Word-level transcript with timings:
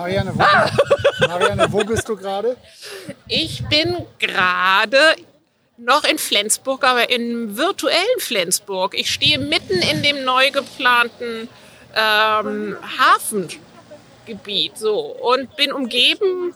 Marianne, 0.00 0.32
wo, 0.34 1.26
Marianne, 1.28 1.66
wo 1.70 1.84
bist 1.84 2.08
du 2.08 2.16
gerade? 2.16 2.56
Ich 3.28 3.62
bin 3.68 3.98
gerade 4.18 4.98
noch 5.76 6.04
in 6.04 6.16
Flensburg, 6.16 6.84
aber 6.84 7.10
im 7.10 7.54
virtuellen 7.58 8.18
Flensburg. 8.18 8.94
Ich 8.98 9.10
stehe 9.10 9.38
mitten 9.38 9.74
in 9.74 10.02
dem 10.02 10.24
neu 10.24 10.50
geplanten 10.52 11.48
ähm, 11.94 12.76
Hafengebiet 12.98 14.78
so, 14.78 15.00
und 15.00 15.54
bin 15.56 15.70
umgeben 15.70 16.54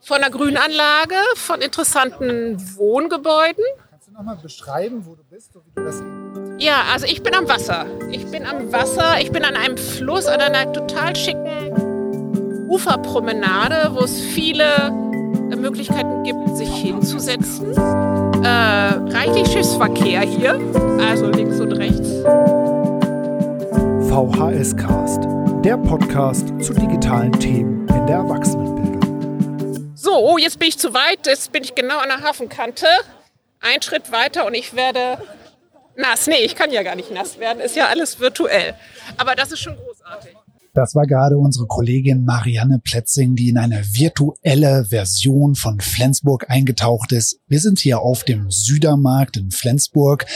von 0.00 0.18
einer 0.18 0.30
Grünanlage, 0.30 1.16
von 1.36 1.60
interessanten 1.60 2.56
Wohngebäuden. 2.76 3.64
Kannst 3.90 4.08
du 4.08 4.12
nochmal 4.12 4.36
beschreiben, 4.36 5.04
wo 5.04 5.16
du 5.16 5.24
bist, 5.24 5.52
so 5.52 5.60
wie 5.66 5.72
du 5.74 5.84
das 5.84 6.02
Ja, 6.58 6.84
also 6.90 7.04
ich 7.04 7.22
bin 7.22 7.34
am 7.34 7.46
Wasser. 7.46 7.84
Ich 8.10 8.24
bin 8.30 8.46
am 8.46 8.72
Wasser, 8.72 9.20
ich 9.20 9.30
bin 9.30 9.44
an 9.44 9.54
einem 9.54 9.76
Fluss, 9.76 10.24
an 10.24 10.40
einer 10.40 10.72
total 10.72 11.14
schicken 11.14 11.93
Uferpromenade, 12.74 13.94
wo 13.94 14.00
es 14.00 14.20
viele 14.20 14.90
Möglichkeiten 15.56 16.24
gibt, 16.24 16.56
sich 16.56 16.68
hinzusetzen. 16.74 17.72
Äh, 17.76 18.48
reichlich 19.14 19.46
Schiffsverkehr 19.46 20.22
hier, 20.22 20.60
also 20.98 21.28
links 21.28 21.60
und 21.60 21.70
rechts. 21.70 22.08
VHS 24.08 24.76
Cast, 24.76 25.22
der 25.64 25.76
Podcast 25.76 26.48
zu 26.60 26.74
digitalen 26.74 27.30
Themen 27.38 27.88
in 27.90 28.06
der 28.08 28.16
Erwachsenenbildung. 28.16 29.92
So, 29.94 30.16
oh, 30.16 30.36
jetzt 30.36 30.58
bin 30.58 30.66
ich 30.66 30.76
zu 30.76 30.92
weit, 30.92 31.28
jetzt 31.28 31.52
bin 31.52 31.62
ich 31.62 31.76
genau 31.76 31.98
an 31.98 32.08
der 32.08 32.22
Hafenkante. 32.22 32.86
Ein 33.60 33.82
Schritt 33.82 34.10
weiter 34.10 34.46
und 34.46 34.54
ich 34.54 34.74
werde 34.74 35.18
nass. 35.94 36.26
Nee, 36.26 36.44
ich 36.44 36.56
kann 36.56 36.72
ja 36.72 36.82
gar 36.82 36.96
nicht 36.96 37.12
nass 37.12 37.38
werden, 37.38 37.60
ist 37.60 37.76
ja 37.76 37.86
alles 37.86 38.18
virtuell. 38.18 38.74
Aber 39.16 39.36
das 39.36 39.52
ist 39.52 39.60
schon 39.60 39.76
großartig. 39.76 40.34
Das 40.74 40.96
war 40.96 41.06
gerade 41.06 41.38
unsere 41.38 41.68
Kollegin 41.68 42.24
Marianne 42.24 42.80
Plätzing, 42.80 43.36
die 43.36 43.48
in 43.48 43.58
eine 43.58 43.84
virtuelle 43.92 44.84
Version 44.86 45.54
von 45.54 45.80
Flensburg 45.80 46.50
eingetaucht 46.50 47.12
ist. 47.12 47.38
Wir 47.46 47.60
sind 47.60 47.78
hier 47.78 48.00
auf 48.00 48.24
dem 48.24 48.50
Südermarkt 48.50 49.36
in 49.36 49.52
Flensburg. 49.52 50.26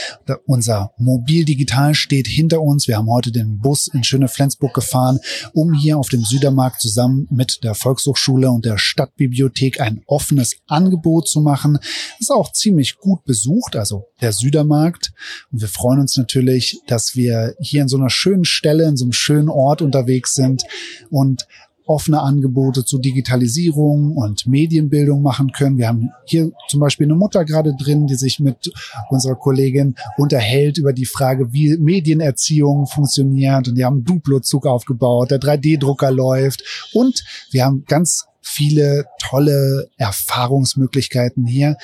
Unser 0.45 0.93
Mobildigital 0.97 1.93
steht 1.93 2.27
hinter 2.27 2.61
uns. 2.61 2.87
Wir 2.87 2.95
haben 2.95 3.09
heute 3.09 3.33
den 3.33 3.59
Bus 3.59 3.87
in 3.87 4.05
schöne 4.05 4.29
Flensburg 4.29 4.73
gefahren, 4.73 5.19
um 5.53 5.73
hier 5.73 5.97
auf 5.97 6.07
dem 6.07 6.23
Südermarkt 6.23 6.79
zusammen 6.79 7.27
mit 7.29 7.65
der 7.65 7.75
Volkshochschule 7.75 8.49
und 8.49 8.63
der 8.63 8.77
Stadtbibliothek 8.77 9.81
ein 9.81 10.03
offenes 10.05 10.55
Angebot 10.67 11.27
zu 11.27 11.41
machen. 11.41 11.79
Ist 12.19 12.31
auch 12.31 12.53
ziemlich 12.53 12.97
gut 12.97 13.25
besucht, 13.25 13.75
also 13.75 14.05
der 14.21 14.31
Südermarkt. 14.31 15.11
Und 15.51 15.61
wir 15.61 15.67
freuen 15.67 15.99
uns 15.99 16.17
natürlich, 16.17 16.81
dass 16.87 17.15
wir 17.15 17.55
hier 17.59 17.81
in 17.81 17.87
so 17.87 17.97
einer 17.97 18.09
schönen 18.09 18.45
Stelle, 18.45 18.85
in 18.85 18.97
so 18.97 19.05
einem 19.05 19.13
schönen 19.13 19.49
Ort 19.49 19.81
unterwegs 19.81 20.33
sind 20.33 20.63
und 21.09 21.47
offene 21.89 22.21
Angebote 22.21 22.85
zu 22.85 22.99
Digitalisierung 22.99 24.15
und 24.15 24.45
Medienbildung 24.45 25.23
machen 25.23 25.51
können. 25.51 25.79
Wir 25.79 25.87
haben 25.87 26.11
hier 26.25 26.51
zum 26.67 26.79
Beispiel 26.79 27.07
eine 27.07 27.15
Mutter 27.15 27.43
gerade 27.45 27.75
drin, 27.75 28.05
die 28.05 28.13
sich 28.13 28.39
mit 28.39 28.71
unserer 29.09 29.35
Kollegin 29.35 29.95
unterhält 30.15 30.77
über 30.77 30.93
die 30.93 31.07
Frage, 31.07 31.51
wie 31.51 31.77
Medienerziehung 31.77 32.85
funktioniert. 32.85 33.69
Und 33.69 33.75
wir 33.75 33.87
haben 33.87 34.03
Duplo-Zug 34.03 34.67
aufgebaut, 34.67 35.31
der 35.31 35.39
3D-Drucker 35.39 36.11
läuft 36.11 36.63
und 36.93 37.23
wir 37.49 37.65
haben 37.65 37.83
ganz 37.87 38.27
viele 38.39 39.05
tolle 39.19 39.89
Erfahrungsmöglichkeiten 39.97 41.47
hier. 41.47 41.75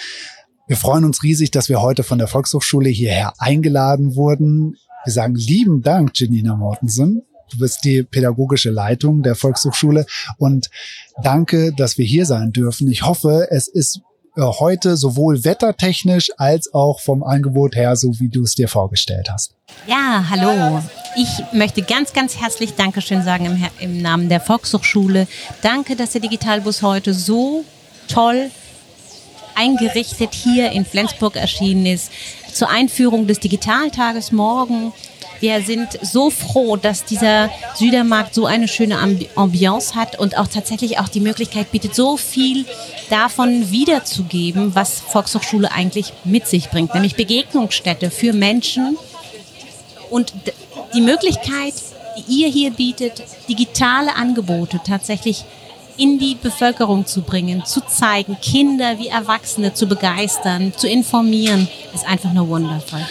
Wir 0.68 0.78
freuen 0.78 1.06
uns 1.06 1.22
riesig, 1.22 1.52
dass 1.52 1.70
wir 1.70 1.80
heute 1.80 2.02
von 2.02 2.18
der 2.18 2.28
Volkshochschule 2.28 2.90
hierher 2.90 3.34
eingeladen 3.38 4.16
wurden. 4.16 4.78
Wir 5.04 5.14
sagen 5.14 5.36
lieben 5.36 5.84
Dank, 5.84 6.14
Janina 6.16 6.56
Mortensen. 6.56 7.22
Du 7.52 7.60
bist 7.60 7.84
die 7.84 8.02
pädagogische 8.02 8.72
Leitung 8.72 9.22
der 9.22 9.36
Volkshochschule 9.36 10.08
und 10.40 10.72
danke, 11.22 11.72
dass 11.72 12.00
wir 12.00 12.06
hier 12.06 12.26
sein 12.26 12.52
dürfen. 12.52 12.90
Ich 12.90 13.04
hoffe, 13.04 13.48
es 13.52 13.68
ist 13.68 14.02
äh, 14.36 14.42
heute 14.42 14.98
sowohl 14.98 15.46
wettertechnisch 15.46 16.32
als 16.38 16.74
auch 16.74 17.00
vom 17.00 17.22
Angebot 17.24 17.76
her, 17.76 17.96
so 17.96 18.20
wie 18.20 18.30
du 18.30 18.42
es 18.42 18.56
dir 18.56 18.68
vorgestellt 18.68 19.30
hast. 19.32 19.54
Ja, 19.86 20.26
hallo. 20.32 20.82
Ich 21.16 21.44
möchte 21.54 21.84
ganz, 21.84 22.12
ganz 22.12 22.38
herzlich 22.38 22.74
Dankeschön 22.74 23.22
sagen 23.22 23.46
im, 23.46 23.64
im 23.80 24.02
Namen 24.02 24.30
der 24.30 24.42
Volkshochschule. 24.42 25.28
Danke, 25.62 25.96
dass 25.96 26.14
der 26.14 26.22
Digitalbus 26.22 26.82
heute 26.82 27.14
so 27.14 27.64
toll 28.08 28.50
eingerichtet 29.56 30.34
hier 30.34 30.72
in 30.72 30.86
Flensburg 30.86 31.36
erschienen 31.36 31.86
ist. 31.86 32.12
Zur 32.54 32.70
Einführung 32.70 33.28
des 33.28 33.40
Digitaltages 33.40 34.32
morgen 34.32 34.94
wir 35.40 35.62
sind 35.62 36.00
so 36.02 36.30
froh, 36.30 36.78
dass 36.78 37.06
dieser 37.06 37.50
Südermarkt 37.76 38.34
so 38.34 38.46
eine 38.46 38.68
schöne 38.68 38.98
Ambiance 39.36 39.96
hat 39.96 40.18
und 40.18 40.38
auch 40.38 40.48
tatsächlich 40.48 41.00
auch 41.00 41.10
die 41.10 41.20
Möglichkeit 41.20 41.72
bietet, 41.72 41.96
so 41.96 42.18
viel 42.18 42.66
davon 43.10 43.70
wiederzugeben, 43.72 44.76
was 44.76 45.00
Volkshochschule 45.00 45.72
eigentlich 45.72 46.14
mit 46.24 46.48
sich 46.48 46.70
bringt, 46.70 46.94
nämlich 46.94 47.16
Begegnungsstätte 47.16 48.12
für 48.12 48.34
Menschen 48.34 48.98
und 50.10 50.34
die 50.94 51.02
Möglichkeit, 51.02 51.74
die 52.18 52.42
ihr 52.42 52.48
hier 52.48 52.72
bietet, 52.72 53.22
digitale 53.50 54.16
Angebote 54.16 54.80
tatsächlich 54.86 55.44
in 55.98 56.20
die 56.20 56.36
Bevölkerung 56.36 57.06
zu 57.06 57.22
bringen, 57.22 57.66
zu 57.66 57.82
zeigen, 57.82 58.38
Kinder 58.42 59.00
wie 59.00 59.08
Erwachsene 59.08 59.74
zu 59.74 59.88
begeistern, 59.88 60.74
zu 60.76 60.88
informieren, 60.88 61.68
ist 61.94 62.08
einfach 62.08 62.34
nur 62.34 62.48
wundervoll. 62.50 63.06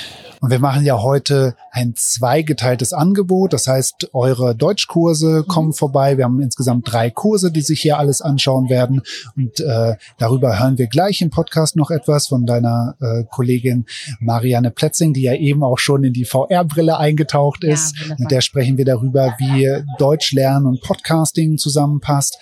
Und 0.44 0.50
wir 0.50 0.58
machen 0.58 0.84
ja 0.84 1.00
heute 1.00 1.56
ein 1.70 1.94
zweigeteiltes 1.96 2.92
Angebot. 2.92 3.54
Das 3.54 3.66
heißt, 3.66 4.10
eure 4.12 4.54
Deutschkurse 4.54 5.38
mhm. 5.38 5.48
kommen 5.48 5.72
vorbei. 5.72 6.18
Wir 6.18 6.24
haben 6.24 6.38
insgesamt 6.42 6.92
drei 6.92 7.08
Kurse, 7.08 7.50
die 7.50 7.62
sich 7.62 7.80
hier 7.80 7.98
alles 7.98 8.20
anschauen 8.20 8.68
werden. 8.68 9.00
Und 9.36 9.60
äh, 9.60 9.94
darüber 10.18 10.58
hören 10.58 10.76
wir 10.76 10.88
gleich 10.88 11.22
im 11.22 11.30
Podcast 11.30 11.76
noch 11.76 11.90
etwas 11.90 12.26
von 12.26 12.44
deiner 12.44 12.94
äh, 13.00 13.24
Kollegin 13.30 13.86
Marianne 14.20 14.70
Plätzing, 14.70 15.14
die 15.14 15.22
ja 15.22 15.32
eben 15.32 15.62
auch 15.64 15.78
schon 15.78 16.04
in 16.04 16.12
die 16.12 16.26
VR-Brille 16.26 16.98
eingetaucht 16.98 17.64
ist. 17.64 17.96
Ja, 18.06 18.14
Mit 18.18 18.30
der 18.30 18.42
sprechen 18.42 18.76
wir 18.76 18.84
darüber, 18.84 19.34
wie 19.38 19.82
Deutsch 19.96 20.32
lernen 20.32 20.66
und 20.66 20.82
Podcasting 20.82 21.56
zusammenpasst. 21.56 22.38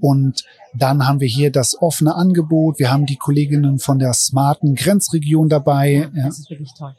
Und 0.00 0.44
dann 0.74 1.06
haben 1.06 1.20
wir 1.20 1.28
hier 1.28 1.50
das 1.50 1.80
offene 1.80 2.14
Angebot. 2.14 2.78
Wir 2.78 2.90
haben 2.90 3.06
die 3.06 3.16
Kolleginnen 3.16 3.78
von 3.78 3.98
der 3.98 4.12
smarten 4.14 4.74
Grenzregion 4.74 5.48
dabei. 5.48 6.10
Ja, 6.14 6.26
das 6.26 6.40
ist 6.40 6.50
wirklich 6.50 6.72
toll. 6.76 6.94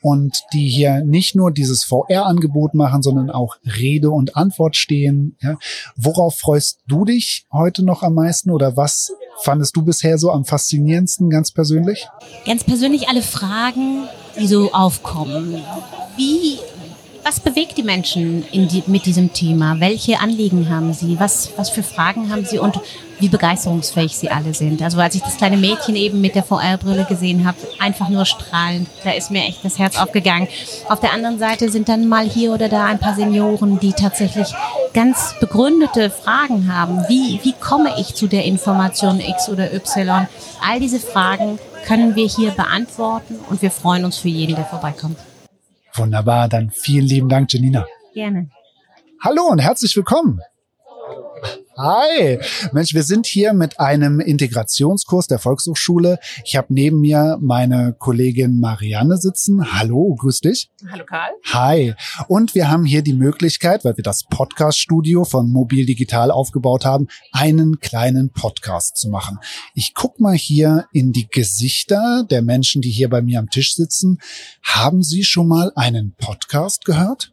Und 0.00 0.42
die 0.52 0.68
hier 0.68 1.04
nicht 1.04 1.36
nur 1.36 1.52
dieses 1.52 1.84
VR-Angebot 1.84 2.74
machen, 2.74 3.02
sondern 3.02 3.30
auch 3.30 3.56
Rede 3.64 4.10
und 4.10 4.36
Antwort 4.36 4.74
stehen. 4.76 5.36
Ja. 5.40 5.56
Worauf 5.94 6.38
freust 6.38 6.80
du 6.88 7.04
dich 7.04 7.46
heute 7.52 7.84
noch 7.84 8.02
am 8.02 8.14
meisten 8.14 8.50
oder 8.50 8.76
was 8.76 9.12
fandest 9.42 9.76
du 9.76 9.82
bisher 9.82 10.18
so 10.18 10.32
am 10.32 10.44
faszinierendsten 10.44 11.30
ganz 11.30 11.52
persönlich? 11.52 12.08
Ganz 12.44 12.64
persönlich 12.64 13.08
alle 13.08 13.22
Fragen, 13.22 14.08
die 14.40 14.48
so 14.48 14.72
aufkommen. 14.72 15.62
Wie 16.16 16.58
was 17.24 17.38
bewegt 17.40 17.78
die 17.78 17.82
Menschen 17.82 18.44
die, 18.52 18.82
mit 18.86 19.06
diesem 19.06 19.32
Thema? 19.32 19.78
Welche 19.78 20.20
Anliegen 20.20 20.68
haben 20.68 20.92
sie? 20.92 21.18
Was, 21.20 21.50
was 21.56 21.70
für 21.70 21.82
Fragen 21.82 22.30
haben 22.30 22.44
sie 22.44 22.58
und 22.58 22.80
wie 23.20 23.28
begeisterungsfähig 23.28 24.16
sie 24.16 24.30
alle 24.30 24.54
sind? 24.54 24.82
Also 24.82 24.98
als 24.98 25.14
ich 25.14 25.22
das 25.22 25.36
kleine 25.36 25.56
Mädchen 25.56 25.94
eben 25.94 26.20
mit 26.20 26.34
der 26.34 26.42
VR-Brille 26.42 27.04
gesehen 27.04 27.46
habe, 27.46 27.56
einfach 27.78 28.08
nur 28.08 28.24
strahlend, 28.24 28.88
da 29.04 29.12
ist 29.12 29.30
mir 29.30 29.44
echt 29.44 29.64
das 29.64 29.78
Herz 29.78 29.96
aufgegangen. 30.00 30.48
Auf 30.88 30.98
der 30.98 31.12
anderen 31.12 31.38
Seite 31.38 31.70
sind 31.70 31.88
dann 31.88 32.08
mal 32.08 32.28
hier 32.28 32.52
oder 32.52 32.68
da 32.68 32.86
ein 32.86 32.98
paar 32.98 33.14
Senioren, 33.14 33.78
die 33.78 33.92
tatsächlich 33.92 34.48
ganz 34.92 35.34
begründete 35.38 36.10
Fragen 36.10 36.72
haben. 36.74 37.04
Wie, 37.08 37.38
wie 37.44 37.52
komme 37.52 37.94
ich 37.98 38.14
zu 38.14 38.26
der 38.26 38.44
Information 38.44 39.20
X 39.20 39.48
oder 39.48 39.72
Y? 39.72 40.26
All 40.60 40.80
diese 40.80 40.98
Fragen 40.98 41.58
können 41.86 42.16
wir 42.16 42.26
hier 42.26 42.50
beantworten 42.50 43.38
und 43.48 43.62
wir 43.62 43.70
freuen 43.70 44.04
uns 44.04 44.18
für 44.18 44.28
jeden, 44.28 44.56
der 44.56 44.64
vorbeikommt. 44.64 45.18
Wunderbar, 45.94 46.48
dann 46.48 46.70
vielen 46.70 47.06
lieben 47.06 47.28
Dank, 47.28 47.52
Janina. 47.52 47.86
Gerne. 48.14 48.48
Hallo 49.22 49.42
und 49.44 49.58
herzlich 49.58 49.94
willkommen. 49.96 50.40
Hi, 51.78 52.38
Mensch, 52.72 52.92
wir 52.92 53.02
sind 53.02 53.26
hier 53.26 53.54
mit 53.54 53.80
einem 53.80 54.20
Integrationskurs 54.20 55.26
der 55.26 55.38
Volkshochschule. 55.38 56.18
Ich 56.44 56.54
habe 56.54 56.72
neben 56.74 57.00
mir 57.00 57.38
meine 57.40 57.96
Kollegin 57.98 58.60
Marianne 58.60 59.16
sitzen. 59.16 59.72
Hallo, 59.72 60.14
grüß 60.14 60.40
dich. 60.40 60.70
Hallo 60.90 61.04
Karl. 61.06 61.30
Hi. 61.46 61.94
Und 62.28 62.54
wir 62.54 62.70
haben 62.70 62.84
hier 62.84 63.00
die 63.00 63.14
Möglichkeit, 63.14 63.86
weil 63.86 63.96
wir 63.96 64.04
das 64.04 64.24
Podcast-Studio 64.24 65.24
von 65.24 65.50
Mobil 65.50 65.86
Digital 65.86 66.30
aufgebaut 66.30 66.84
haben, 66.84 67.08
einen 67.32 67.80
kleinen 67.80 68.32
Podcast 68.32 68.98
zu 68.98 69.08
machen. 69.08 69.38
Ich 69.74 69.94
guck 69.94 70.20
mal 70.20 70.36
hier 70.36 70.86
in 70.92 71.12
die 71.12 71.26
Gesichter 71.26 72.26
der 72.30 72.42
Menschen, 72.42 72.82
die 72.82 72.90
hier 72.90 73.08
bei 73.08 73.22
mir 73.22 73.38
am 73.38 73.48
Tisch 73.48 73.74
sitzen. 73.74 74.18
Haben 74.62 75.02
Sie 75.02 75.24
schon 75.24 75.48
mal 75.48 75.72
einen 75.74 76.14
Podcast 76.16 76.84
gehört? 76.84 77.32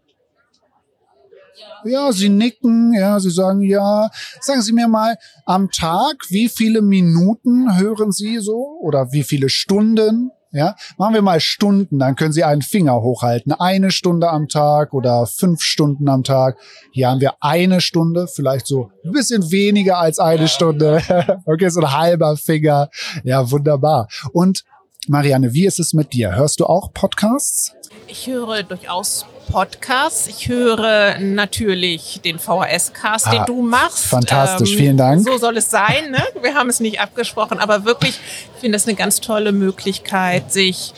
Ja, 1.85 2.11
Sie 2.11 2.29
nicken, 2.29 2.93
ja, 2.93 3.19
Sie 3.19 3.31
sagen 3.31 3.61
ja. 3.61 4.09
Sagen 4.41 4.61
Sie 4.61 4.73
mir 4.73 4.87
mal, 4.87 5.17
am 5.45 5.69
Tag, 5.71 6.15
wie 6.29 6.49
viele 6.49 6.81
Minuten 6.81 7.77
hören 7.77 8.11
Sie 8.11 8.39
so 8.39 8.77
oder 8.81 9.11
wie 9.11 9.23
viele 9.23 9.49
Stunden? 9.49 10.31
Ja, 10.51 10.75
machen 10.97 11.13
wir 11.13 11.21
mal 11.21 11.39
Stunden, 11.39 11.99
dann 11.99 12.15
können 12.15 12.33
Sie 12.33 12.43
einen 12.43 12.63
Finger 12.63 13.03
hochhalten. 13.03 13.51
Eine 13.51 13.91
Stunde 13.91 14.29
am 14.29 14.47
Tag 14.47 14.93
oder 14.93 15.27
fünf 15.27 15.61
Stunden 15.61 16.09
am 16.09 16.23
Tag. 16.23 16.57
Hier 16.91 17.09
haben 17.09 17.21
wir 17.21 17.35
eine 17.39 17.81
Stunde, 17.81 18.27
vielleicht 18.27 18.65
so 18.65 18.89
ein 19.05 19.11
bisschen 19.11 19.51
weniger 19.51 19.99
als 19.99 20.17
eine 20.17 20.47
Stunde. 20.47 21.03
okay, 21.45 21.69
so 21.69 21.81
ein 21.81 21.93
halber 21.93 22.35
Finger. 22.35 22.89
Ja, 23.23 23.51
wunderbar. 23.51 24.07
Und 24.33 24.63
Marianne, 25.07 25.53
wie 25.53 25.65
ist 25.65 25.79
es 25.79 25.93
mit 25.93 26.13
dir? 26.13 26.35
Hörst 26.35 26.59
du 26.59 26.65
auch 26.65 26.93
Podcasts? 26.93 27.73
Ich 28.07 28.27
höre 28.27 28.63
durchaus 28.63 29.25
Podcasts. 29.49 30.27
Ich 30.27 30.47
höre 30.47 31.17
natürlich 31.19 32.21
den 32.23 32.37
VHS-Cast, 32.37 33.27
ah, 33.27 33.31
den 33.31 33.45
du 33.45 33.61
machst. 33.61 34.05
Fantastisch, 34.05 34.71
ähm, 34.73 34.77
vielen 34.77 34.97
Dank. 34.97 35.23
So 35.23 35.37
soll 35.37 35.57
es 35.57 35.71
sein. 35.71 36.11
Ne? 36.11 36.23
Wir 36.41 36.53
haben 36.53 36.69
es 36.69 36.79
nicht 36.79 36.99
abgesprochen, 36.99 37.59
aber 37.59 37.85
wirklich, 37.85 38.19
ich 38.55 38.61
finde 38.61 38.75
das 38.75 38.87
eine 38.87 38.95
ganz 38.95 39.21
tolle 39.21 39.51
Möglichkeit, 39.51 40.51
sich 40.51 40.93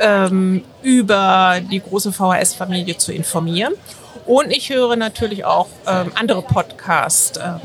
ähm, 0.00 0.64
über 0.82 1.60
die 1.70 1.80
große 1.80 2.12
VHS-Familie 2.12 2.96
zu 2.98 3.12
informieren. 3.12 3.74
Und 4.26 4.50
ich 4.50 4.70
höre 4.70 4.96
natürlich 4.96 5.44
auch 5.44 5.68
ähm, 5.86 6.10
andere 6.14 6.42
Podcasts. 6.42 7.38
Ähm, 7.38 7.60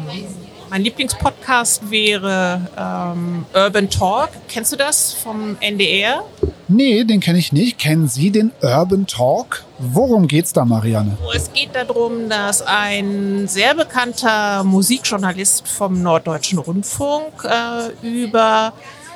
mein 0.69 0.83
Lieblingspodcast 0.83 1.89
wäre 1.89 2.61
ähm, 2.77 3.45
Urban 3.53 3.89
Talk. 3.89 4.29
Kennst 4.47 4.71
du 4.71 4.75
das 4.75 5.13
vom 5.13 5.57
NDR? 5.59 6.23
Nee, 6.67 7.03
den 7.03 7.19
kenne 7.19 7.39
ich 7.39 7.51
nicht. 7.51 7.79
Kennen 7.79 8.07
Sie 8.07 8.29
den 8.29 8.51
Urban 8.61 9.07
Talk? 9.07 9.63
Worum 9.79 10.27
geht's 10.27 10.53
da, 10.53 10.65
Marianne? 10.65 11.17
Es 11.35 11.51
geht 11.51 11.73
darum, 11.73 12.29
dass 12.29 12.61
ein 12.61 13.47
sehr 13.47 13.73
bekannter 13.73 14.63
Musikjournalist 14.63 15.67
vom 15.67 16.03
Norddeutschen 16.03 16.59
Rundfunk 16.59 17.43
äh, 17.43 18.07
über 18.07 18.73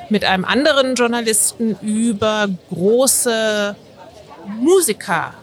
mit 0.09 0.25
einem 0.25 0.45
anderen 0.45 0.95
Journalisten 0.95 1.75
über 1.81 2.47
große 2.69 3.75
Musiker 4.59 5.33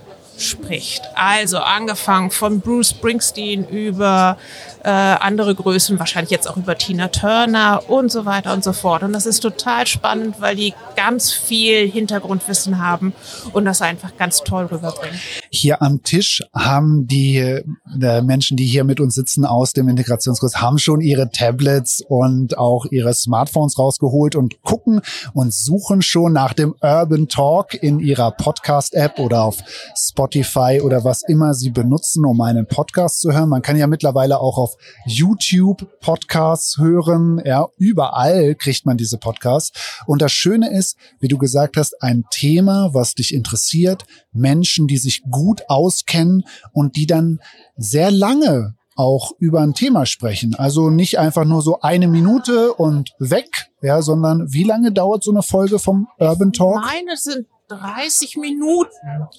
spricht. 0.40 1.02
Also 1.14 1.58
angefangen 1.58 2.30
von 2.30 2.60
Bruce 2.60 2.90
Springsteen 2.90 3.66
über 3.68 4.38
äh, 4.82 4.88
andere 4.88 5.54
Größen, 5.54 5.98
wahrscheinlich 5.98 6.30
jetzt 6.30 6.48
auch 6.48 6.56
über 6.56 6.76
Tina 6.76 7.08
Turner 7.08 7.82
und 7.88 8.10
so 8.10 8.24
weiter 8.24 8.52
und 8.52 8.64
so 8.64 8.72
fort. 8.72 9.02
Und 9.02 9.12
das 9.12 9.26
ist 9.26 9.40
total 9.40 9.86
spannend, 9.86 10.40
weil 10.40 10.56
die 10.56 10.74
ganz 10.96 11.32
viel 11.32 11.90
Hintergrundwissen 11.90 12.78
haben 12.78 13.12
und 13.52 13.64
das 13.64 13.82
einfach 13.82 14.16
ganz 14.16 14.42
toll 14.42 14.66
rüberbringen. 14.66 15.18
Hier 15.50 15.82
am 15.82 16.02
Tisch 16.02 16.42
haben 16.54 17.06
die 17.06 17.36
äh, 17.38 18.22
Menschen, 18.22 18.56
die 18.56 18.66
hier 18.66 18.84
mit 18.84 19.00
uns 19.00 19.14
sitzen 19.14 19.44
aus 19.44 19.72
dem 19.72 19.88
Integrationskurs, 19.88 20.60
haben 20.60 20.78
schon 20.78 21.00
ihre 21.00 21.30
Tablets 21.30 22.02
und 22.08 22.58
auch 22.58 22.86
ihre 22.90 23.14
Smartphones 23.14 23.78
rausgeholt 23.78 24.36
und 24.36 24.62
gucken 24.62 25.00
und 25.34 25.52
suchen 25.52 26.02
schon 26.02 26.32
nach 26.32 26.52
dem 26.52 26.74
Urban 26.80 27.28
Talk 27.28 27.74
in 27.74 28.00
ihrer 28.00 28.30
Podcast-App 28.30 29.18
oder 29.18 29.44
auf 29.44 29.58
Spotify 29.96 30.80
oder 30.82 31.04
was 31.04 31.22
immer 31.26 31.54
sie 31.54 31.70
benutzen, 31.70 32.24
um 32.24 32.40
einen 32.40 32.66
Podcast 32.66 33.20
zu 33.20 33.32
hören. 33.32 33.48
Man 33.48 33.62
kann 33.62 33.76
ja 33.76 33.86
mittlerweile 33.86 34.40
auch 34.40 34.58
auf 34.58 34.69
auf 34.70 34.76
YouTube 35.06 36.00
Podcasts 36.00 36.78
hören. 36.78 37.40
Ja, 37.44 37.66
überall 37.78 38.54
kriegt 38.54 38.86
man 38.86 38.96
diese 38.96 39.18
Podcasts. 39.18 39.72
Und 40.06 40.22
das 40.22 40.32
Schöne 40.32 40.70
ist, 40.70 40.96
wie 41.18 41.28
du 41.28 41.38
gesagt 41.38 41.76
hast, 41.76 42.02
ein 42.02 42.24
Thema, 42.30 42.90
was 42.92 43.14
dich 43.14 43.34
interessiert, 43.34 44.04
Menschen, 44.32 44.86
die 44.86 44.98
sich 44.98 45.22
gut 45.30 45.62
auskennen 45.68 46.44
und 46.72 46.96
die 46.96 47.06
dann 47.06 47.40
sehr 47.76 48.10
lange 48.10 48.74
auch 48.96 49.32
über 49.38 49.60
ein 49.60 49.74
Thema 49.74 50.04
sprechen. 50.04 50.54
Also 50.54 50.90
nicht 50.90 51.18
einfach 51.18 51.44
nur 51.44 51.62
so 51.62 51.80
eine 51.80 52.06
Minute 52.06 52.74
und 52.74 53.14
weg, 53.18 53.70
ja, 53.80 54.02
sondern 54.02 54.52
wie 54.52 54.64
lange 54.64 54.92
dauert 54.92 55.22
so 55.22 55.30
eine 55.30 55.42
Folge 55.42 55.78
vom 55.78 56.08
Urban 56.18 56.52
Talk? 56.52 56.82
Nein, 56.84 57.04
es 57.12 57.22
sind 57.22 57.46
30 57.68 58.36
Minuten. 58.36 58.90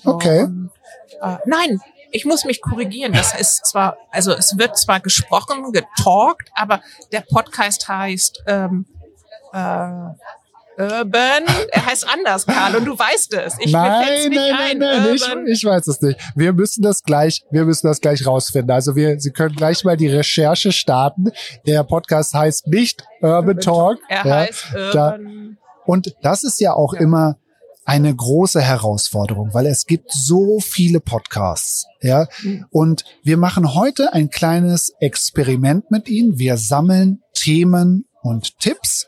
Okay. 0.04 0.48
äh, 1.22 1.38
nein, 1.46 1.80
ich 2.12 2.26
muss 2.26 2.46
mich 2.46 2.62
korrigieren. 2.62 3.14
Das 3.14 3.34
ist 3.40 3.66
zwar, 3.66 3.98
also 4.12 4.34
es 4.34 4.58
wird 4.58 4.78
zwar 4.78 5.00
gesprochen, 5.00 5.72
getalkt, 5.72 6.50
aber 6.56 6.82
der 7.12 7.22
Podcast 7.22 7.88
heißt 7.88 8.44
ähm, 8.48 8.86
äh, 9.54 9.58
Urban, 10.78 11.44
er 11.72 11.86
heißt 11.86 12.08
anders, 12.08 12.46
Karl, 12.46 12.76
und 12.78 12.86
du 12.86 12.98
weißt 12.98 13.34
es. 13.34 13.56
Ich 13.60 13.72
nein, 13.72 14.30
nicht 14.30 14.40
nein, 14.40 14.54
ein. 14.54 14.78
nein, 14.78 15.04
nein, 15.04 15.46
ich, 15.46 15.64
ich, 15.64 15.66
weiß 15.66 15.86
es 15.88 16.02
nicht. 16.02 16.20
Wir 16.36 16.54
müssen 16.54 16.82
das 16.82 17.04
gleich, 17.04 17.44
wir 17.52 17.66
müssen 17.66 17.88
das 17.88 18.00
gleich 18.02 18.26
rausfinden. 18.26 18.72
Also 18.72 18.96
wir, 18.96 19.20
Sie 19.20 19.32
können 19.32 19.56
gleich 19.56 19.84
mal 19.84 19.98
die 19.98 20.08
Recherche 20.08 20.72
starten. 20.72 21.32
Der 21.68 21.84
Podcast 21.84 22.34
heißt 22.34 22.68
nicht 22.68 23.06
Urban, 23.22 23.50
Urban 23.50 23.60
Talk. 23.60 24.00
Er 24.08 24.26
ja, 24.26 24.36
heißt 24.36 24.66
Urban. 24.74 24.92
Da, 24.94 25.18
und 25.86 26.16
das 26.22 26.44
ist 26.44 26.60
ja 26.62 26.74
auch 26.74 26.94
ja. 26.94 27.02
immer 27.02 27.36
eine 27.92 28.16
große 28.16 28.62
Herausforderung, 28.62 29.54
weil 29.54 29.66
es 29.66 29.86
gibt 29.86 30.14
so 30.14 30.62
viele 30.62 31.02
Podcasts, 31.02 31.88
ja. 32.02 32.26
Und 32.70 33.04
wir 33.22 33.36
machen 33.36 33.74
heute 33.74 34.14
ein 34.14 34.30
kleines 34.30 34.94
Experiment 35.02 35.92
mit 35.92 36.08
Ihnen. 36.08 36.40
Wir 36.40 36.56
sammeln 36.56 37.22
Themen 37.34 38.06
und 38.22 38.58
Tipps 38.60 39.08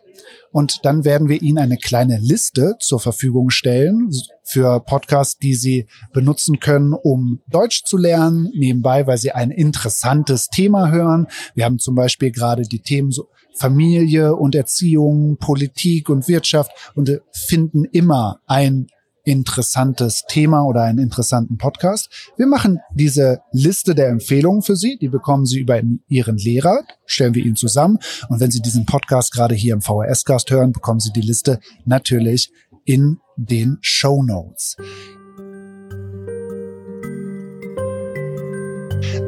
und 0.54 0.86
dann 0.86 1.04
werden 1.04 1.30
wir 1.30 1.42
Ihnen 1.42 1.58
eine 1.58 1.78
kleine 1.78 2.20
Liste 2.20 2.76
zur 2.80 3.00
Verfügung 3.00 3.50
stellen 3.50 4.12
für 4.44 4.80
Podcasts, 4.82 5.40
die 5.40 5.56
Sie 5.56 5.88
benutzen 6.14 6.60
können, 6.60 6.94
um 6.94 7.42
Deutsch 7.50 7.84
zu 7.86 7.98
lernen, 7.98 8.52
nebenbei, 8.56 9.08
weil 9.08 9.18
Sie 9.18 9.32
ein 9.32 9.50
interessantes 9.50 10.50
Thema 10.50 10.92
hören. 10.92 11.26
Wir 11.56 11.66
haben 11.66 11.80
zum 11.80 11.96
Beispiel 11.96 12.32
gerade 12.32 12.62
die 12.62 12.82
Themen 12.82 13.10
so 13.10 13.30
Familie 13.58 14.36
und 14.36 14.54
Erziehung, 14.54 15.38
Politik 15.38 16.10
und 16.10 16.28
Wirtschaft 16.28 16.72
und 16.94 17.20
finden 17.32 17.86
immer 17.86 18.40
ein 18.46 18.88
interessantes 19.24 20.24
Thema 20.28 20.66
oder 20.66 20.84
einen 20.84 21.00
interessanten 21.00 21.58
Podcast. 21.58 22.32
Wir 22.38 22.48
machen 22.48 22.80
diese 22.94 23.42
Liste 23.52 23.96
der 23.96 24.10
Empfehlungen 24.10 24.62
für 24.62 24.76
Sie. 24.76 24.98
Die 24.98 25.10
bekommen 25.10 25.46
Sie 25.46 25.60
über 25.60 25.82
Ihren 26.08 26.38
Lehrer, 26.38 26.84
stellen 27.06 27.34
wir 27.34 27.44
Ihnen 27.44 27.56
zusammen. 27.56 27.98
Und 28.30 28.40
wenn 28.40 28.52
Sie 28.52 28.62
diesen 28.62 28.86
Podcast 28.86 29.34
gerade 29.34 29.56
hier 29.56 29.74
im 29.74 29.82
VHS-Cast 29.82 30.52
hören, 30.52 30.74
bekommen 30.74 31.00
Sie 31.00 31.14
die 31.14 31.22
Liste 31.22 31.60
natürlich 31.86 32.52
in 32.86 33.18
den 33.38 33.78
Show 33.82 34.24
Notes. 34.24 34.76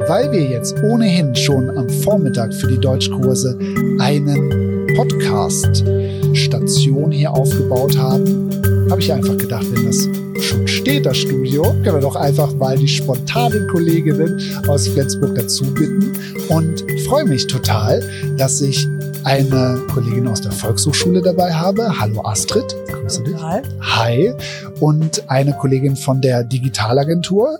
Weil 0.08 0.30
wir 0.30 0.48
jetzt 0.48 0.76
ohnehin 0.84 1.34
schon 1.34 1.68
am 1.76 1.88
Vormittag 1.88 2.54
für 2.54 2.68
die 2.68 2.78
Deutschkurse 2.78 3.58
einen 3.98 4.86
Podcast-Station 4.94 7.10
hier 7.10 7.32
aufgebaut 7.32 7.98
haben, 7.98 8.48
habe 8.90 9.00
ich 9.00 9.12
einfach 9.12 9.36
gedacht, 9.36 9.66
wenn 9.72 9.86
das 9.86 10.08
schon 10.44 10.68
steht, 10.68 11.06
das 11.06 11.16
Studio, 11.16 11.62
können 11.62 11.96
wir 11.96 12.00
doch 12.00 12.14
einfach 12.14 12.54
mal 12.54 12.76
die 12.76 12.86
spontanen 12.86 13.66
Kolleginnen 13.68 14.40
aus 14.68 14.86
Flensburg 14.88 15.34
dazu 15.34 15.64
bitten 15.74 16.12
und 16.48 16.84
freue 17.06 17.24
mich 17.24 17.46
total, 17.46 18.00
dass 18.36 18.60
ich 18.60 18.86
eine 19.24 19.82
Kollegin 19.92 20.28
aus 20.28 20.40
der 20.40 20.52
Volkshochschule 20.52 21.20
dabei 21.20 21.52
habe. 21.52 21.98
Hallo 21.98 22.24
Astrid, 22.24 22.76
grüße 22.86 23.24
dich. 23.24 23.36
Hi. 23.80 24.32
Und 24.78 25.28
eine 25.28 25.52
Kollegin 25.54 25.96
von 25.96 26.20
der 26.20 26.44
Digitalagentur, 26.44 27.58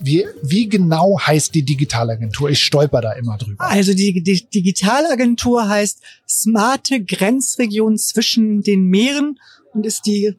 wie, 0.00 0.24
wie 0.42 0.68
genau 0.68 1.18
heißt 1.20 1.54
die 1.54 1.64
Digitalagentur? 1.64 2.48
Ich 2.48 2.60
stolper 2.60 3.02
da 3.02 3.12
immer 3.12 3.36
drüber. 3.36 3.62
Also 3.62 3.92
die, 3.92 4.22
die 4.22 4.48
Digitalagentur 4.48 5.68
heißt 5.68 6.00
Smarte 6.26 7.04
Grenzregion 7.04 7.98
zwischen 7.98 8.62
den 8.62 8.86
Meeren 8.86 9.38
und 9.74 9.86
ist 9.86 10.06
die 10.06 10.34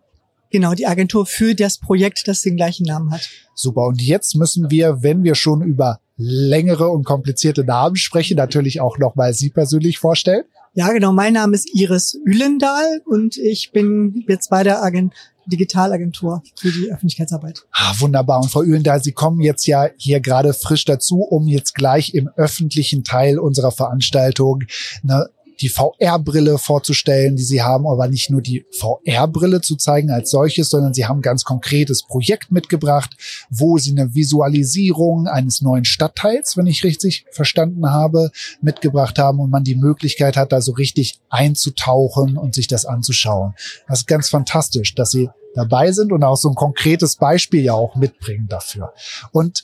Genau, 0.53 0.75
die 0.75 0.85
Agentur 0.85 1.25
für 1.25 1.55
das 1.55 1.79
Projekt, 1.79 2.27
das 2.27 2.41
den 2.41 2.55
gleichen 2.55 2.83
Namen 2.83 3.09
hat. 3.09 3.27
Super. 3.55 3.87
Und 3.87 3.99
jetzt 3.99 4.35
müssen 4.35 4.69
wir, 4.69 5.01
wenn 5.01 5.23
wir 5.23 5.33
schon 5.33 5.63
über 5.63 5.99
längere 6.15 6.89
und 6.89 7.05
komplizierte 7.05 7.63
Namen 7.63 7.95
sprechen, 7.95 8.37
natürlich 8.37 8.79
auch 8.79 8.99
nochmal 8.99 9.33
Sie 9.33 9.49
persönlich 9.49 9.97
vorstellen. 9.97 10.43
Ja, 10.75 10.91
genau. 10.91 11.11
Mein 11.11 11.33
Name 11.33 11.55
ist 11.55 11.73
Iris 11.73 12.19
Ülendahl 12.23 13.01
und 13.07 13.35
ich 13.35 13.71
bin 13.71 14.23
jetzt 14.27 14.51
bei 14.51 14.61
der 14.61 14.83
Agent 14.83 15.15
Digitalagentur 15.47 16.43
für 16.55 16.71
die 16.71 16.91
Öffentlichkeitsarbeit. 16.91 17.65
Ah, 17.71 17.95
wunderbar. 17.97 18.39
Und 18.39 18.49
Frau 18.49 18.61
Ülendahl, 18.61 19.01
Sie 19.01 19.11
kommen 19.11 19.41
jetzt 19.41 19.65
ja 19.65 19.87
hier 19.97 20.19
gerade 20.19 20.53
frisch 20.53 20.85
dazu, 20.85 21.23
um 21.23 21.47
jetzt 21.47 21.73
gleich 21.73 22.13
im 22.13 22.29
öffentlichen 22.35 23.03
Teil 23.03 23.39
unserer 23.39 23.71
Veranstaltung 23.71 24.65
eine 25.01 25.29
die 25.61 25.69
VR-Brille 25.69 26.57
vorzustellen, 26.57 27.35
die 27.35 27.43
sie 27.43 27.61
haben, 27.61 27.87
aber 27.87 28.07
nicht 28.07 28.29
nur 28.29 28.41
die 28.41 28.65
VR-Brille 28.71 29.61
zu 29.61 29.75
zeigen 29.75 30.11
als 30.11 30.31
solches, 30.31 30.69
sondern 30.69 30.93
sie 30.93 31.05
haben 31.05 31.21
ganz 31.21 31.43
konkretes 31.43 32.03
Projekt 32.03 32.51
mitgebracht, 32.51 33.15
wo 33.49 33.77
sie 33.77 33.91
eine 33.91 34.13
Visualisierung 34.13 35.27
eines 35.27 35.61
neuen 35.61 35.85
Stadtteils, 35.85 36.57
wenn 36.57 36.67
ich 36.67 36.83
richtig 36.83 37.25
verstanden 37.31 37.89
habe, 37.89 38.31
mitgebracht 38.61 39.19
haben 39.19 39.39
und 39.39 39.49
man 39.49 39.63
die 39.63 39.75
Möglichkeit 39.75 40.37
hat, 40.37 40.51
da 40.51 40.61
so 40.61 40.73
richtig 40.73 41.19
einzutauchen 41.29 42.37
und 42.37 42.55
sich 42.55 42.67
das 42.67 42.85
anzuschauen. 42.85 43.53
Das 43.87 43.99
ist 43.99 44.07
ganz 44.07 44.29
fantastisch, 44.29 44.95
dass 44.95 45.11
sie 45.11 45.29
dabei 45.55 45.91
sind 45.91 46.11
und 46.11 46.23
auch 46.23 46.37
so 46.37 46.49
ein 46.49 46.55
konkretes 46.55 47.15
Beispiel 47.15 47.63
ja 47.63 47.73
auch 47.73 47.95
mitbringen 47.95 48.47
dafür. 48.49 48.93
Und 49.31 49.63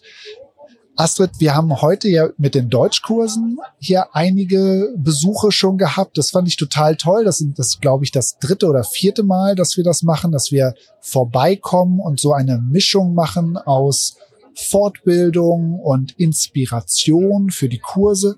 Astrid, 0.99 1.31
wir 1.39 1.55
haben 1.55 1.81
heute 1.81 2.09
ja 2.09 2.27
mit 2.37 2.55
den 2.55 2.69
Deutschkursen 2.69 3.57
hier 3.79 4.13
einige 4.13 4.93
Besuche 4.97 5.53
schon 5.53 5.77
gehabt. 5.77 6.17
Das 6.17 6.31
fand 6.31 6.49
ich 6.49 6.57
total 6.57 6.97
toll. 6.97 7.23
Das 7.23 7.37
sind, 7.37 7.57
das 7.57 7.79
glaube 7.79 8.03
ich, 8.03 8.11
das 8.11 8.37
dritte 8.37 8.67
oder 8.67 8.83
vierte 8.83 9.23
Mal, 9.23 9.55
dass 9.55 9.77
wir 9.77 9.85
das 9.85 10.03
machen, 10.03 10.33
dass 10.33 10.51
wir 10.51 10.73
vorbeikommen 10.99 12.01
und 12.01 12.19
so 12.19 12.33
eine 12.33 12.57
Mischung 12.57 13.13
machen 13.13 13.55
aus 13.55 14.17
Fortbildung 14.55 15.79
und 15.79 16.19
Inspiration 16.19 17.49
für 17.49 17.69
die 17.69 17.79
Kurse. 17.79 18.37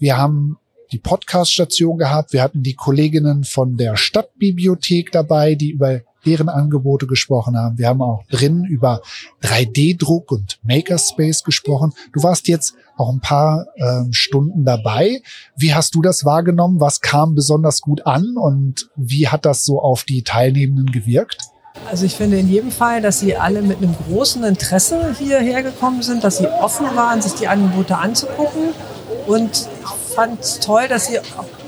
Wir 0.00 0.18
haben 0.18 0.58
die 0.90 0.98
Podcast-Station 0.98 1.96
gehabt. 1.96 2.32
Wir 2.32 2.42
hatten 2.42 2.64
die 2.64 2.74
Kolleginnen 2.74 3.44
von 3.44 3.76
der 3.76 3.96
Stadtbibliothek 3.96 5.12
dabei, 5.12 5.54
die 5.54 5.70
über 5.70 6.00
deren 6.26 6.48
Angebote 6.48 7.06
gesprochen 7.06 7.56
haben. 7.56 7.78
Wir 7.78 7.88
haben 7.88 8.02
auch 8.02 8.24
drin 8.30 8.64
über 8.64 9.00
3D-Druck 9.42 10.30
und 10.32 10.58
Makerspace 10.62 11.44
gesprochen. 11.44 11.92
Du 12.12 12.22
warst 12.22 12.48
jetzt 12.48 12.74
auch 12.96 13.10
ein 13.10 13.20
paar 13.20 13.66
ähm, 13.76 14.12
Stunden 14.12 14.64
dabei. 14.64 15.22
Wie 15.56 15.74
hast 15.74 15.94
du 15.94 16.02
das 16.02 16.24
wahrgenommen? 16.24 16.80
Was 16.80 17.00
kam 17.00 17.34
besonders 17.34 17.80
gut 17.80 18.06
an 18.06 18.36
und 18.36 18.90
wie 18.96 19.28
hat 19.28 19.44
das 19.44 19.64
so 19.64 19.80
auf 19.80 20.04
die 20.04 20.22
Teilnehmenden 20.22 20.92
gewirkt? 20.92 21.38
Also 21.88 22.04
ich 22.04 22.14
finde 22.14 22.38
in 22.38 22.48
jedem 22.48 22.70
Fall, 22.70 23.00
dass 23.00 23.20
sie 23.20 23.36
alle 23.36 23.62
mit 23.62 23.78
einem 23.78 23.94
großen 24.06 24.44
Interesse 24.44 25.14
hierher 25.18 25.62
gekommen 25.62 26.02
sind, 26.02 26.24
dass 26.24 26.38
sie 26.38 26.46
offen 26.46 26.86
waren, 26.94 27.22
sich 27.22 27.32
die 27.34 27.48
Angebote 27.48 27.96
anzugucken. 27.96 28.74
Und 29.26 29.50
ich 29.50 30.14
fand 30.14 30.40
es 30.40 30.60
toll, 30.60 30.88
dass 30.88 31.06
sie, 31.06 31.18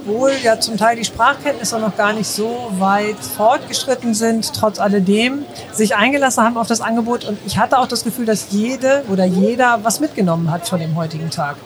obwohl 0.04 0.32
ja 0.42 0.59
zum 0.59 0.76
Teil 0.76 0.97
die 0.97 1.04
Sprachkenntnisse 1.04 1.78
noch 1.78 1.97
gar 1.97 2.12
nicht 2.12 2.26
so 2.26 2.71
weit 2.78 3.18
fortgeschritten 3.18 4.14
sind, 4.14 4.52
trotz 4.52 4.78
alledem 4.78 5.44
sich 5.73 5.94
eingelassen 5.94 6.44
haben 6.44 6.56
auf 6.56 6.66
das 6.66 6.80
Angebot. 6.80 7.25
Und 7.25 7.38
ich 7.47 7.59
hatte 7.59 7.78
auch 7.78 7.87
das 7.87 8.04
Gefühl, 8.04 8.26
dass 8.26 8.50
jede 8.50 9.04
oder 9.11 9.25
jeder 9.25 9.80
was 9.82 10.00
mitgenommen 10.00 10.50
hat 10.50 10.68
von 10.68 10.80
dem 10.80 10.97
heutigen 10.97 11.30
Tag. 11.30 11.56